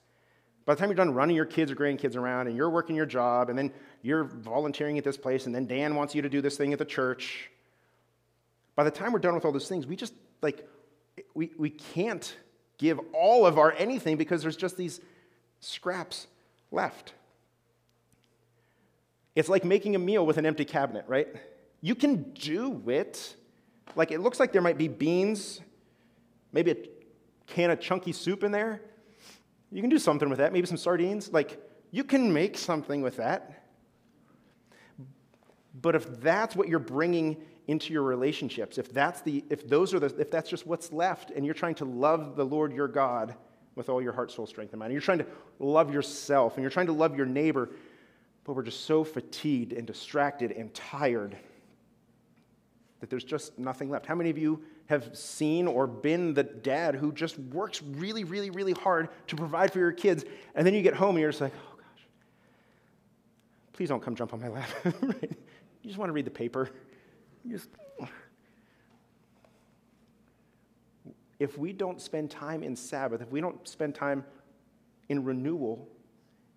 By 0.65 0.73
the 0.73 0.79
time 0.79 0.89
you're 0.89 0.95
done 0.95 1.13
running 1.13 1.35
your 1.35 1.45
kids 1.45 1.71
or 1.71 1.75
grandkids 1.75 2.15
around 2.15 2.47
and 2.47 2.55
you're 2.55 2.69
working 2.69 2.95
your 2.95 3.05
job 3.05 3.49
and 3.49 3.59
then 3.59 3.71
you're 4.01 4.23
volunteering 4.23 4.97
at 4.97 5.03
this 5.03 5.17
place 5.17 5.45
and 5.45 5.53
then 5.53 5.67
Dan 5.67 5.95
wants 5.95 6.15
you 6.15 6.21
to 6.21 6.29
do 6.29 6.41
this 6.41 6.55
thing 6.57 6.71
at 6.73 6.79
the 6.79 6.85
church 6.85 7.51
by 8.75 8.83
the 8.83 8.91
time 8.91 9.13
we're 9.13 9.19
done 9.19 9.35
with 9.35 9.45
all 9.45 9.51
those 9.51 9.69
things, 9.69 9.87
we 9.87 9.95
just, 9.95 10.13
like, 10.41 10.67
we, 11.33 11.51
we 11.57 11.69
can't 11.69 12.35
give 12.77 12.99
all 13.13 13.45
of 13.45 13.57
our 13.57 13.73
anything 13.73 14.17
because 14.17 14.41
there's 14.41 14.57
just 14.57 14.75
these 14.77 14.99
scraps 15.59 16.27
left. 16.71 17.13
It's 19.35 19.49
like 19.49 19.65
making 19.65 19.95
a 19.95 19.99
meal 19.99 20.25
with 20.25 20.37
an 20.37 20.45
empty 20.45 20.65
cabinet, 20.65 21.05
right? 21.07 21.27
You 21.81 21.95
can 21.95 22.31
do 22.33 22.83
it. 22.87 23.35
Like, 23.95 24.11
it 24.11 24.19
looks 24.19 24.39
like 24.39 24.51
there 24.51 24.61
might 24.61 24.77
be 24.77 24.87
beans, 24.87 25.61
maybe 26.51 26.71
a 26.71 26.77
can 27.47 27.69
of 27.69 27.79
chunky 27.79 28.11
soup 28.11 28.43
in 28.43 28.51
there. 28.51 28.81
You 29.71 29.81
can 29.81 29.89
do 29.89 29.99
something 29.99 30.29
with 30.29 30.39
that, 30.39 30.53
maybe 30.53 30.67
some 30.67 30.77
sardines. 30.77 31.31
Like, 31.31 31.59
you 31.91 32.03
can 32.03 32.31
make 32.33 32.57
something 32.57 33.01
with 33.01 33.17
that. 33.17 33.63
But 35.81 35.95
if 35.95 36.21
that's 36.21 36.55
what 36.55 36.67
you're 36.67 36.79
bringing 36.79 37.37
into 37.67 37.93
your 37.93 38.03
relationships, 38.03 38.77
if 38.77 38.91
that's 38.93 39.21
the 39.21 39.43
if 39.49 39.67
those 39.67 39.93
are 39.93 39.99
the 39.99 40.13
if 40.19 40.29
that's 40.29 40.49
just 40.49 40.67
what's 40.67 40.91
left 40.91 41.31
and 41.31 41.45
you're 41.45 41.55
trying 41.55 41.75
to 41.75 41.85
love 41.85 42.35
the 42.35 42.45
Lord 42.45 42.73
your 42.73 42.87
God 42.87 43.35
with 43.75 43.89
all 43.89 44.01
your 44.01 44.13
heart, 44.13 44.31
soul, 44.31 44.47
strength, 44.47 44.71
and 44.71 44.79
mind, 44.79 44.91
and 44.91 44.93
you're 44.93 45.01
trying 45.01 45.19
to 45.19 45.27
love 45.59 45.93
yourself 45.93 46.55
and 46.55 46.63
you're 46.63 46.71
trying 46.71 46.85
to 46.85 46.93
love 46.93 47.17
your 47.17 47.25
neighbor, 47.25 47.69
but 48.43 48.53
we're 48.53 48.63
just 48.63 48.85
so 48.85 49.03
fatigued 49.03 49.73
and 49.73 49.85
distracted 49.85 50.51
and 50.51 50.73
tired 50.73 51.35
that 52.99 53.09
there's 53.09 53.23
just 53.23 53.57
nothing 53.59 53.89
left. 53.89 54.05
How 54.05 54.15
many 54.15 54.29
of 54.29 54.37
you 54.37 54.63
have 54.87 55.17
seen 55.17 55.67
or 55.67 55.87
been 55.87 56.33
the 56.33 56.43
dad 56.43 56.95
who 56.95 57.11
just 57.11 57.37
works 57.39 57.81
really, 57.81 58.23
really, 58.23 58.51
really 58.51 58.73
hard 58.73 59.09
to 59.27 59.35
provide 59.35 59.73
for 59.73 59.79
your 59.79 59.91
kids, 59.91 60.23
and 60.53 60.65
then 60.65 60.73
you 60.73 60.81
get 60.81 60.93
home 60.93 61.15
and 61.15 61.21
you're 61.21 61.31
just 61.31 61.41
like, 61.41 61.53
oh 61.55 61.75
gosh, 61.77 62.07
please 63.73 63.89
don't 63.89 64.01
come 64.01 64.15
jump 64.15 64.33
on 64.33 64.41
my 64.41 64.47
lap. 64.47 64.69
You 65.85 65.89
just 65.89 65.99
want 65.99 66.09
to 66.09 66.13
read 66.13 66.25
the 66.25 66.31
paper. 66.31 66.71
Just, 67.49 67.69
if 71.39 71.57
we 71.57 71.73
don't 71.73 72.01
spend 72.01 72.31
time 72.31 72.63
in 72.63 72.75
Sabbath, 72.75 73.21
if 73.21 73.31
we 73.31 73.41
don't 73.41 73.67
spend 73.67 73.93
time 73.93 74.25
in 75.09 75.23
renewal, 75.23 75.87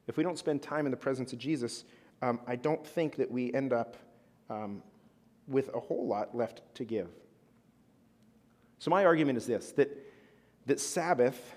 if 0.06 0.16
we 0.16 0.22
don't 0.22 0.38
spend 0.38 0.62
time 0.62 0.86
in 0.86 0.90
the 0.90 0.96
presence 0.96 1.32
of 1.32 1.38
Jesus, 1.38 1.84
um, 2.22 2.40
I 2.46 2.56
don't 2.56 2.86
think 2.86 3.16
that 3.16 3.30
we 3.30 3.52
end 3.52 3.72
up 3.72 3.96
um, 4.48 4.82
with 5.46 5.74
a 5.74 5.80
whole 5.80 6.06
lot 6.06 6.34
left 6.34 6.62
to 6.76 6.84
give. 6.84 7.08
So, 8.78 8.90
my 8.90 9.04
argument 9.04 9.36
is 9.36 9.46
this 9.46 9.72
that, 9.72 9.90
that 10.66 10.80
Sabbath 10.80 11.54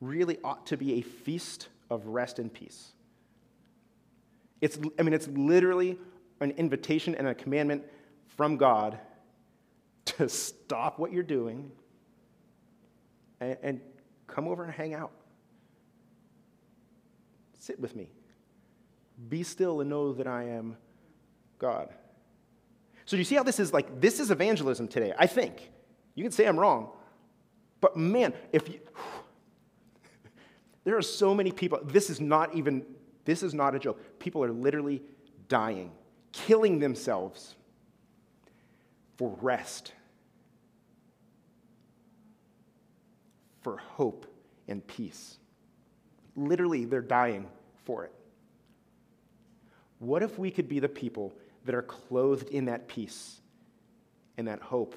really 0.00 0.38
ought 0.42 0.66
to 0.66 0.76
be 0.76 0.94
a 0.94 1.00
feast 1.02 1.68
of 1.90 2.06
rest 2.06 2.38
and 2.38 2.52
peace. 2.52 2.92
It's, 4.60 4.78
I 4.98 5.02
mean, 5.02 5.12
it's 5.12 5.28
literally 5.28 5.98
an 6.40 6.52
invitation 6.52 7.14
and 7.14 7.28
a 7.28 7.34
commandment 7.34 7.84
from 8.36 8.56
God 8.56 8.98
to 10.04 10.28
stop 10.28 10.98
what 10.98 11.12
you're 11.12 11.22
doing 11.22 11.70
and, 13.40 13.56
and 13.62 13.80
come 14.26 14.48
over 14.48 14.64
and 14.64 14.72
hang 14.72 14.94
out. 14.94 15.12
Sit 17.58 17.80
with 17.80 17.96
me. 17.96 18.10
Be 19.28 19.42
still 19.42 19.80
and 19.80 19.88
know 19.88 20.12
that 20.12 20.26
I 20.26 20.44
am 20.44 20.76
God. 21.58 21.88
So, 23.06 23.16
do 23.16 23.18
you 23.18 23.24
see 23.24 23.34
how 23.34 23.42
this 23.42 23.60
is 23.60 23.72
like, 23.72 24.00
this 24.00 24.18
is 24.18 24.30
evangelism 24.30 24.88
today, 24.88 25.12
I 25.18 25.26
think. 25.26 25.70
You 26.14 26.22
can 26.22 26.32
say 26.32 26.46
I'm 26.46 26.58
wrong. 26.58 26.90
But 27.80 27.96
man, 27.96 28.32
if 28.52 28.68
you, 28.68 28.80
there 30.84 30.96
are 30.96 31.02
so 31.02 31.34
many 31.34 31.52
people, 31.52 31.80
this 31.84 32.10
is 32.10 32.20
not 32.20 32.54
even, 32.54 32.84
this 33.24 33.42
is 33.42 33.54
not 33.54 33.74
a 33.74 33.78
joke. 33.78 34.18
People 34.18 34.42
are 34.42 34.52
literally 34.52 35.02
dying, 35.48 35.92
killing 36.32 36.78
themselves 36.78 37.56
for 39.16 39.36
rest, 39.40 39.92
for 43.62 43.76
hope 43.76 44.26
and 44.68 44.86
peace. 44.86 45.38
Literally, 46.36 46.84
they're 46.84 47.00
dying 47.00 47.46
for 47.84 48.04
it. 48.04 48.12
What 49.98 50.22
if 50.22 50.38
we 50.38 50.50
could 50.50 50.68
be 50.68 50.80
the 50.80 50.88
people 50.88 51.32
that 51.64 51.74
are 51.74 51.82
clothed 51.82 52.48
in 52.48 52.66
that 52.66 52.88
peace 52.88 53.40
and 54.36 54.48
that 54.48 54.60
hope 54.60 54.96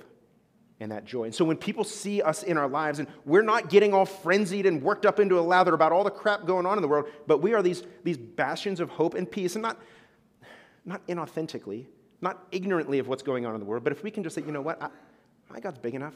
and 0.79 0.91
that 0.91 1.05
joy? 1.05 1.25
And 1.25 1.35
so 1.35 1.45
when 1.45 1.57
people 1.57 1.83
see 1.83 2.21
us 2.21 2.43
in 2.43 2.57
our 2.57 2.67
lives, 2.67 2.99
and 2.99 3.07
we're 3.23 3.43
not 3.43 3.69
getting 3.69 3.93
all 3.93 4.05
frenzied 4.05 4.65
and 4.65 4.81
worked 4.81 5.05
up 5.05 5.19
into 5.19 5.39
a 5.39 5.41
lather 5.41 5.73
about 5.73 5.91
all 5.91 6.03
the 6.03 6.11
crap 6.11 6.45
going 6.45 6.65
on 6.65 6.77
in 6.77 6.81
the 6.81 6.87
world, 6.87 7.07
but 7.27 7.41
we 7.41 7.53
are 7.53 7.61
these, 7.61 7.83
these 8.03 8.17
bastions 8.17 8.79
of 8.79 8.89
hope 8.89 9.13
and 9.13 9.29
peace, 9.29 9.55
and 9.55 9.61
not, 9.61 9.79
not 10.83 11.05
inauthentically, 11.07 11.85
not 12.21 12.47
ignorantly 12.51 12.99
of 12.99 13.07
what's 13.07 13.23
going 13.23 13.45
on 13.45 13.53
in 13.53 13.59
the 13.59 13.65
world, 13.65 13.83
but 13.83 13.93
if 13.93 14.03
we 14.03 14.11
can 14.11 14.23
just 14.23 14.35
say, 14.35 14.41
you 14.41 14.51
know 14.51 14.61
what, 14.61 14.81
I, 14.81 14.89
my 15.49 15.59
God's 15.59 15.77
big 15.77 15.95
enough. 15.95 16.15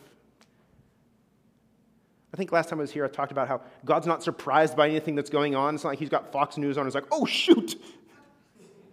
I 2.33 2.37
think 2.37 2.51
last 2.51 2.69
time 2.69 2.79
I 2.79 2.81
was 2.81 2.91
here, 2.91 3.03
I 3.03 3.09
talked 3.09 3.31
about 3.31 3.47
how 3.47 3.61
God's 3.83 4.07
not 4.07 4.23
surprised 4.23 4.75
by 4.75 4.87
anything 4.87 5.15
that's 5.15 5.29
going 5.29 5.53
on. 5.53 5.75
It's 5.75 5.83
not 5.83 5.91
like 5.91 5.99
he's 5.99 6.09
got 6.09 6.31
Fox 6.31 6.57
News 6.57 6.77
on. 6.77 6.85
He's 6.85 6.95
like, 6.95 7.07
oh, 7.11 7.25
shoot. 7.25 7.75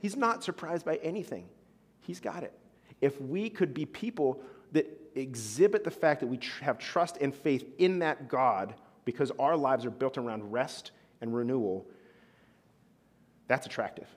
He's 0.00 0.16
not 0.16 0.42
surprised 0.42 0.84
by 0.84 0.96
anything. 0.96 1.48
He's 2.00 2.20
got 2.20 2.42
it. 2.42 2.52
If 3.00 3.20
we 3.20 3.48
could 3.48 3.74
be 3.74 3.86
people 3.86 4.42
that 4.72 4.86
exhibit 5.14 5.84
the 5.84 5.90
fact 5.90 6.20
that 6.20 6.26
we 6.26 6.36
tr- 6.36 6.64
have 6.64 6.78
trust 6.78 7.18
and 7.20 7.34
faith 7.34 7.64
in 7.78 8.00
that 8.00 8.28
God 8.28 8.74
because 9.04 9.30
our 9.38 9.56
lives 9.56 9.84
are 9.84 9.90
built 9.90 10.18
around 10.18 10.52
rest 10.52 10.90
and 11.20 11.34
renewal, 11.34 11.86
that's 13.46 13.66
attractive. 13.66 14.08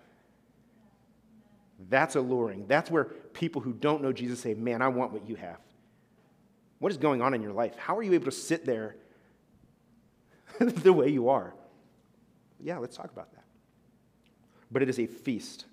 That's 1.90 2.16
alluring. 2.16 2.68
That's 2.68 2.92
where 2.92 3.06
people 3.06 3.62
who 3.62 3.74
don't 3.74 4.02
know 4.02 4.14
Jesus 4.14 4.40
say, 4.40 4.54
Man, 4.54 4.82
I 4.82 4.88
want 4.88 5.14
what 5.14 5.28
you 5.28 5.36
have. 5.36 5.60
What 6.80 6.92
is 6.92 6.98
going 6.98 7.22
on 7.22 7.34
in 7.34 7.42
your 7.42 7.54
life? 7.54 7.76
How 7.78 7.98
are 7.98 8.04
you 8.04 8.14
able 8.14 8.26
to 8.26 8.32
sit 8.32 8.66
there 8.66 8.96
the 10.60 10.94
way 10.94 11.10
you 11.10 11.30
are? 11.30 11.54
Yeah, 12.60 12.78
let's 12.78 12.96
talk 12.96 13.12
about 13.12 13.32
that. 13.34 13.44
But 14.72 14.82
it 14.82 14.90
is 14.90 15.00
a 15.00 15.06
feast. 15.06 15.66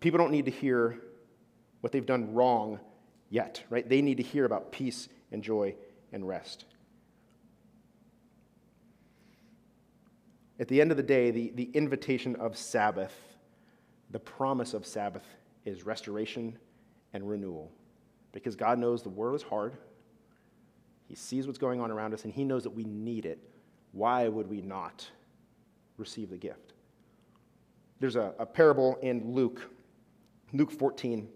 People 0.00 0.18
don't 0.18 0.30
need 0.30 0.44
to 0.46 0.50
hear 0.50 1.00
what 1.80 1.92
they've 1.92 2.06
done 2.06 2.34
wrong 2.34 2.80
yet, 3.30 3.62
right? 3.70 3.86
They 3.88 4.00
need 4.00 4.18
to 4.18 4.22
hear 4.22 4.44
about 4.44 4.72
peace 4.72 5.08
and 5.32 5.42
joy 5.42 5.74
and 6.12 6.26
rest. 6.26 6.64
At 10.60 10.68
the 10.68 10.80
end 10.80 10.90
of 10.90 10.96
the 10.96 11.02
day, 11.02 11.30
the, 11.30 11.52
the 11.54 11.70
invitation 11.74 12.36
of 12.36 12.56
Sabbath 12.56 13.12
the 14.14 14.20
promise 14.20 14.74
of 14.74 14.86
Sabbath 14.86 15.24
is 15.64 15.84
restoration 15.84 16.56
and 17.14 17.28
renewal. 17.28 17.72
Because 18.30 18.54
God 18.54 18.78
knows 18.78 19.02
the 19.02 19.08
world 19.08 19.34
is 19.34 19.42
hard, 19.42 19.76
He 21.08 21.16
sees 21.16 21.48
what's 21.48 21.58
going 21.58 21.80
on 21.80 21.90
around 21.90 22.14
us, 22.14 22.22
and 22.22 22.32
He 22.32 22.44
knows 22.44 22.62
that 22.62 22.70
we 22.70 22.84
need 22.84 23.26
it. 23.26 23.40
Why 23.90 24.28
would 24.28 24.48
we 24.48 24.60
not 24.60 25.04
receive 25.96 26.30
the 26.30 26.36
gift? 26.36 26.74
There's 27.98 28.14
a, 28.14 28.32
a 28.38 28.46
parable 28.46 28.98
in 29.02 29.34
Luke, 29.34 29.68
Luke 30.52 30.70
14, 30.70 31.28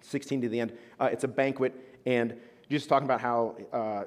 16 0.00 0.40
to 0.40 0.48
the 0.48 0.60
end. 0.60 0.72
Uh, 0.98 1.10
it's 1.12 1.24
a 1.24 1.28
banquet, 1.28 1.74
and 2.06 2.40
Jesus 2.70 2.84
is 2.84 2.88
talking 2.88 3.04
about 3.04 3.20
how 3.20 3.54
uh, 3.70 4.04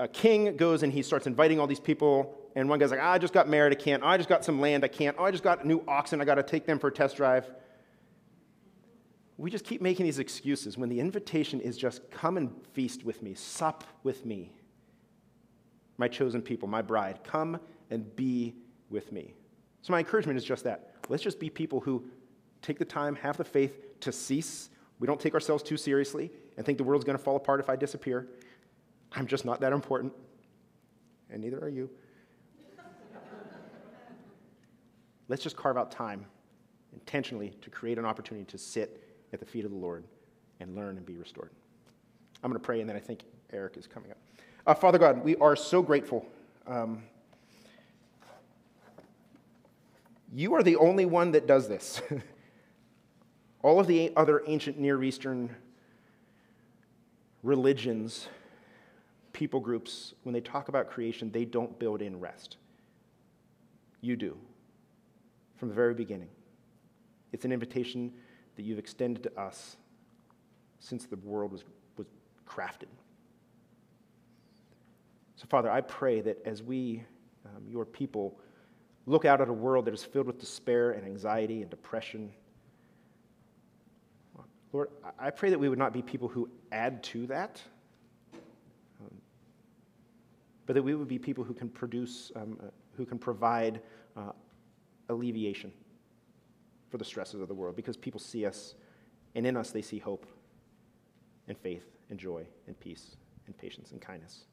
a 0.00 0.08
king 0.08 0.56
goes 0.56 0.82
and 0.82 0.92
he 0.92 1.02
starts 1.02 1.28
inviting 1.28 1.60
all 1.60 1.68
these 1.68 1.78
people, 1.78 2.36
and 2.58 2.68
one 2.68 2.80
guy's 2.80 2.90
like, 2.90 2.98
ah, 3.00 3.12
I 3.12 3.18
just 3.18 3.32
got 3.32 3.48
married, 3.48 3.72
I 3.72 3.76
can't. 3.76 4.02
Oh, 4.02 4.08
I 4.08 4.16
just 4.16 4.28
got 4.28 4.44
some 4.44 4.60
land, 4.60 4.82
I 4.84 4.88
can't. 4.88 5.16
Oh, 5.16 5.24
I 5.24 5.30
just 5.30 5.44
got 5.44 5.64
new 5.64 5.80
oxen, 5.86 6.20
I 6.20 6.24
got 6.24 6.34
to 6.34 6.42
take 6.42 6.66
them 6.66 6.80
for 6.80 6.88
a 6.88 6.92
test 6.92 7.16
drive. 7.16 7.48
We 9.36 9.48
just 9.48 9.64
keep 9.64 9.80
making 9.80 10.06
these 10.06 10.18
excuses 10.18 10.76
when 10.76 10.88
the 10.88 10.98
invitation 10.98 11.60
is 11.60 11.78
just 11.78 12.10
come 12.10 12.36
and 12.36 12.50
feast 12.72 13.04
with 13.04 13.22
me, 13.22 13.34
sup 13.34 13.84
with 14.02 14.26
me, 14.26 14.50
my 15.98 16.08
chosen 16.08 16.42
people, 16.42 16.66
my 16.66 16.82
bride. 16.82 17.20
Come 17.22 17.60
and 17.90 18.16
be 18.16 18.56
with 18.90 19.12
me. 19.12 19.34
So, 19.82 19.92
my 19.92 20.00
encouragement 20.00 20.36
is 20.36 20.44
just 20.44 20.64
that. 20.64 20.94
Let's 21.08 21.22
just 21.22 21.38
be 21.38 21.48
people 21.48 21.78
who 21.78 22.04
take 22.60 22.80
the 22.80 22.84
time, 22.84 23.14
have 23.16 23.36
the 23.36 23.44
faith 23.44 24.00
to 24.00 24.10
cease. 24.10 24.70
We 24.98 25.06
don't 25.06 25.20
take 25.20 25.34
ourselves 25.34 25.62
too 25.62 25.76
seriously 25.76 26.32
and 26.56 26.66
think 26.66 26.78
the 26.78 26.84
world's 26.84 27.04
going 27.04 27.16
to 27.16 27.22
fall 27.22 27.36
apart 27.36 27.60
if 27.60 27.70
I 27.70 27.76
disappear. 27.76 28.26
I'm 29.12 29.28
just 29.28 29.44
not 29.44 29.60
that 29.60 29.72
important, 29.72 30.12
and 31.30 31.40
neither 31.40 31.60
are 31.60 31.68
you. 31.68 31.88
Let's 35.28 35.42
just 35.42 35.56
carve 35.56 35.76
out 35.76 35.90
time 35.90 36.24
intentionally 36.92 37.52
to 37.60 37.70
create 37.70 37.98
an 37.98 38.04
opportunity 38.04 38.46
to 38.46 38.58
sit 38.58 39.02
at 39.32 39.40
the 39.40 39.46
feet 39.46 39.64
of 39.64 39.70
the 39.70 39.76
Lord 39.76 40.04
and 40.60 40.74
learn 40.74 40.96
and 40.96 41.04
be 41.04 41.16
restored. 41.16 41.50
I'm 42.42 42.50
going 42.50 42.60
to 42.60 42.64
pray, 42.64 42.80
and 42.80 42.88
then 42.88 42.96
I 42.96 43.00
think 43.00 43.24
Eric 43.52 43.76
is 43.76 43.86
coming 43.86 44.10
up. 44.10 44.16
Uh, 44.66 44.74
Father 44.74 44.98
God, 44.98 45.24
we 45.24 45.36
are 45.36 45.56
so 45.56 45.82
grateful. 45.82 46.26
Um, 46.66 47.02
you 50.34 50.54
are 50.54 50.62
the 50.62 50.76
only 50.76 51.06
one 51.06 51.32
that 51.32 51.46
does 51.46 51.68
this. 51.68 52.00
All 53.62 53.80
of 53.80 53.86
the 53.86 54.12
other 54.16 54.42
ancient 54.46 54.78
Near 54.78 55.02
Eastern 55.02 55.54
religions, 57.42 58.28
people 59.32 59.60
groups, 59.60 60.14
when 60.22 60.32
they 60.32 60.40
talk 60.40 60.68
about 60.68 60.90
creation, 60.90 61.30
they 61.30 61.44
don't 61.44 61.78
build 61.78 62.02
in 62.02 62.20
rest. 62.20 62.56
You 64.00 64.16
do, 64.16 64.36
from 65.58 65.68
the 65.68 65.74
very 65.74 65.94
beginning. 65.94 66.30
It's 67.32 67.44
an 67.44 67.52
invitation 67.52 68.12
that 68.56 68.62
you've 68.62 68.78
extended 68.78 69.22
to 69.24 69.40
us 69.40 69.76
since 70.80 71.04
the 71.04 71.16
world 71.16 71.52
was, 71.52 71.64
was 71.96 72.06
crafted. 72.46 72.88
So, 75.36 75.46
Father, 75.48 75.70
I 75.70 75.82
pray 75.82 76.20
that 76.22 76.38
as 76.46 76.62
we, 76.62 77.04
um, 77.44 77.64
your 77.68 77.84
people, 77.84 78.40
look 79.06 79.24
out 79.24 79.40
at 79.40 79.48
a 79.48 79.52
world 79.52 79.84
that 79.84 79.94
is 79.94 80.04
filled 80.04 80.26
with 80.26 80.38
despair 80.38 80.92
and 80.92 81.04
anxiety 81.04 81.60
and 81.60 81.70
depression, 81.70 82.32
Lord, 84.72 84.90
I 85.18 85.30
pray 85.30 85.50
that 85.50 85.58
we 85.58 85.68
would 85.68 85.78
not 85.78 85.92
be 85.92 86.02
people 86.02 86.28
who 86.28 86.50
add 86.72 87.02
to 87.04 87.26
that, 87.28 87.60
um, 89.00 89.14
but 90.66 90.74
that 90.74 90.82
we 90.82 90.94
would 90.94 91.08
be 91.08 91.18
people 91.18 91.42
who 91.42 91.54
can 91.54 91.70
produce, 91.70 92.30
um, 92.36 92.58
uh, 92.62 92.66
who 92.96 93.06
can 93.06 93.18
provide 93.18 93.80
uh, 94.14 94.32
alleviation 95.08 95.72
for 96.90 96.98
the 96.98 97.04
stresses 97.04 97.40
of 97.40 97.48
the 97.48 97.54
world 97.54 97.76
because 97.76 97.96
people 97.96 98.20
see 98.20 98.46
us, 98.46 98.74
and 99.34 99.46
in 99.46 99.56
us 99.56 99.70
they 99.70 99.82
see 99.82 99.98
hope 99.98 100.26
and 101.48 101.56
faith 101.58 101.84
and 102.10 102.18
joy 102.18 102.46
and 102.66 102.78
peace 102.80 103.16
and 103.46 103.56
patience 103.56 103.92
and 103.92 104.00
kindness 104.00 104.44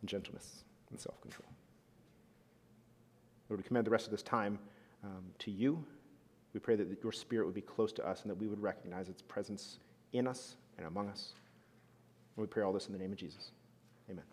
and 0.00 0.08
gentleness 0.08 0.64
and 0.90 1.00
self 1.00 1.20
control. 1.20 1.48
Lord, 3.48 3.60
we 3.60 3.66
commend 3.66 3.86
the 3.86 3.90
rest 3.90 4.06
of 4.06 4.10
this 4.10 4.22
time 4.22 4.58
um, 5.04 5.24
to 5.40 5.50
you. 5.50 5.84
We 6.54 6.60
pray 6.60 6.76
that 6.76 6.98
your 7.02 7.12
spirit 7.12 7.46
would 7.46 7.54
be 7.54 7.62
close 7.62 7.92
to 7.92 8.06
us 8.06 8.22
and 8.22 8.30
that 8.30 8.38
we 8.38 8.46
would 8.46 8.62
recognize 8.62 9.08
its 9.08 9.22
presence 9.22 9.78
in 10.12 10.26
us 10.26 10.56
and 10.76 10.86
among 10.86 11.08
us. 11.08 11.32
And 12.36 12.42
we 12.42 12.46
pray 12.46 12.62
all 12.62 12.72
this 12.72 12.86
in 12.86 12.92
the 12.92 12.98
name 12.98 13.12
of 13.12 13.18
Jesus. 13.18 13.52
Amen. 14.10 14.24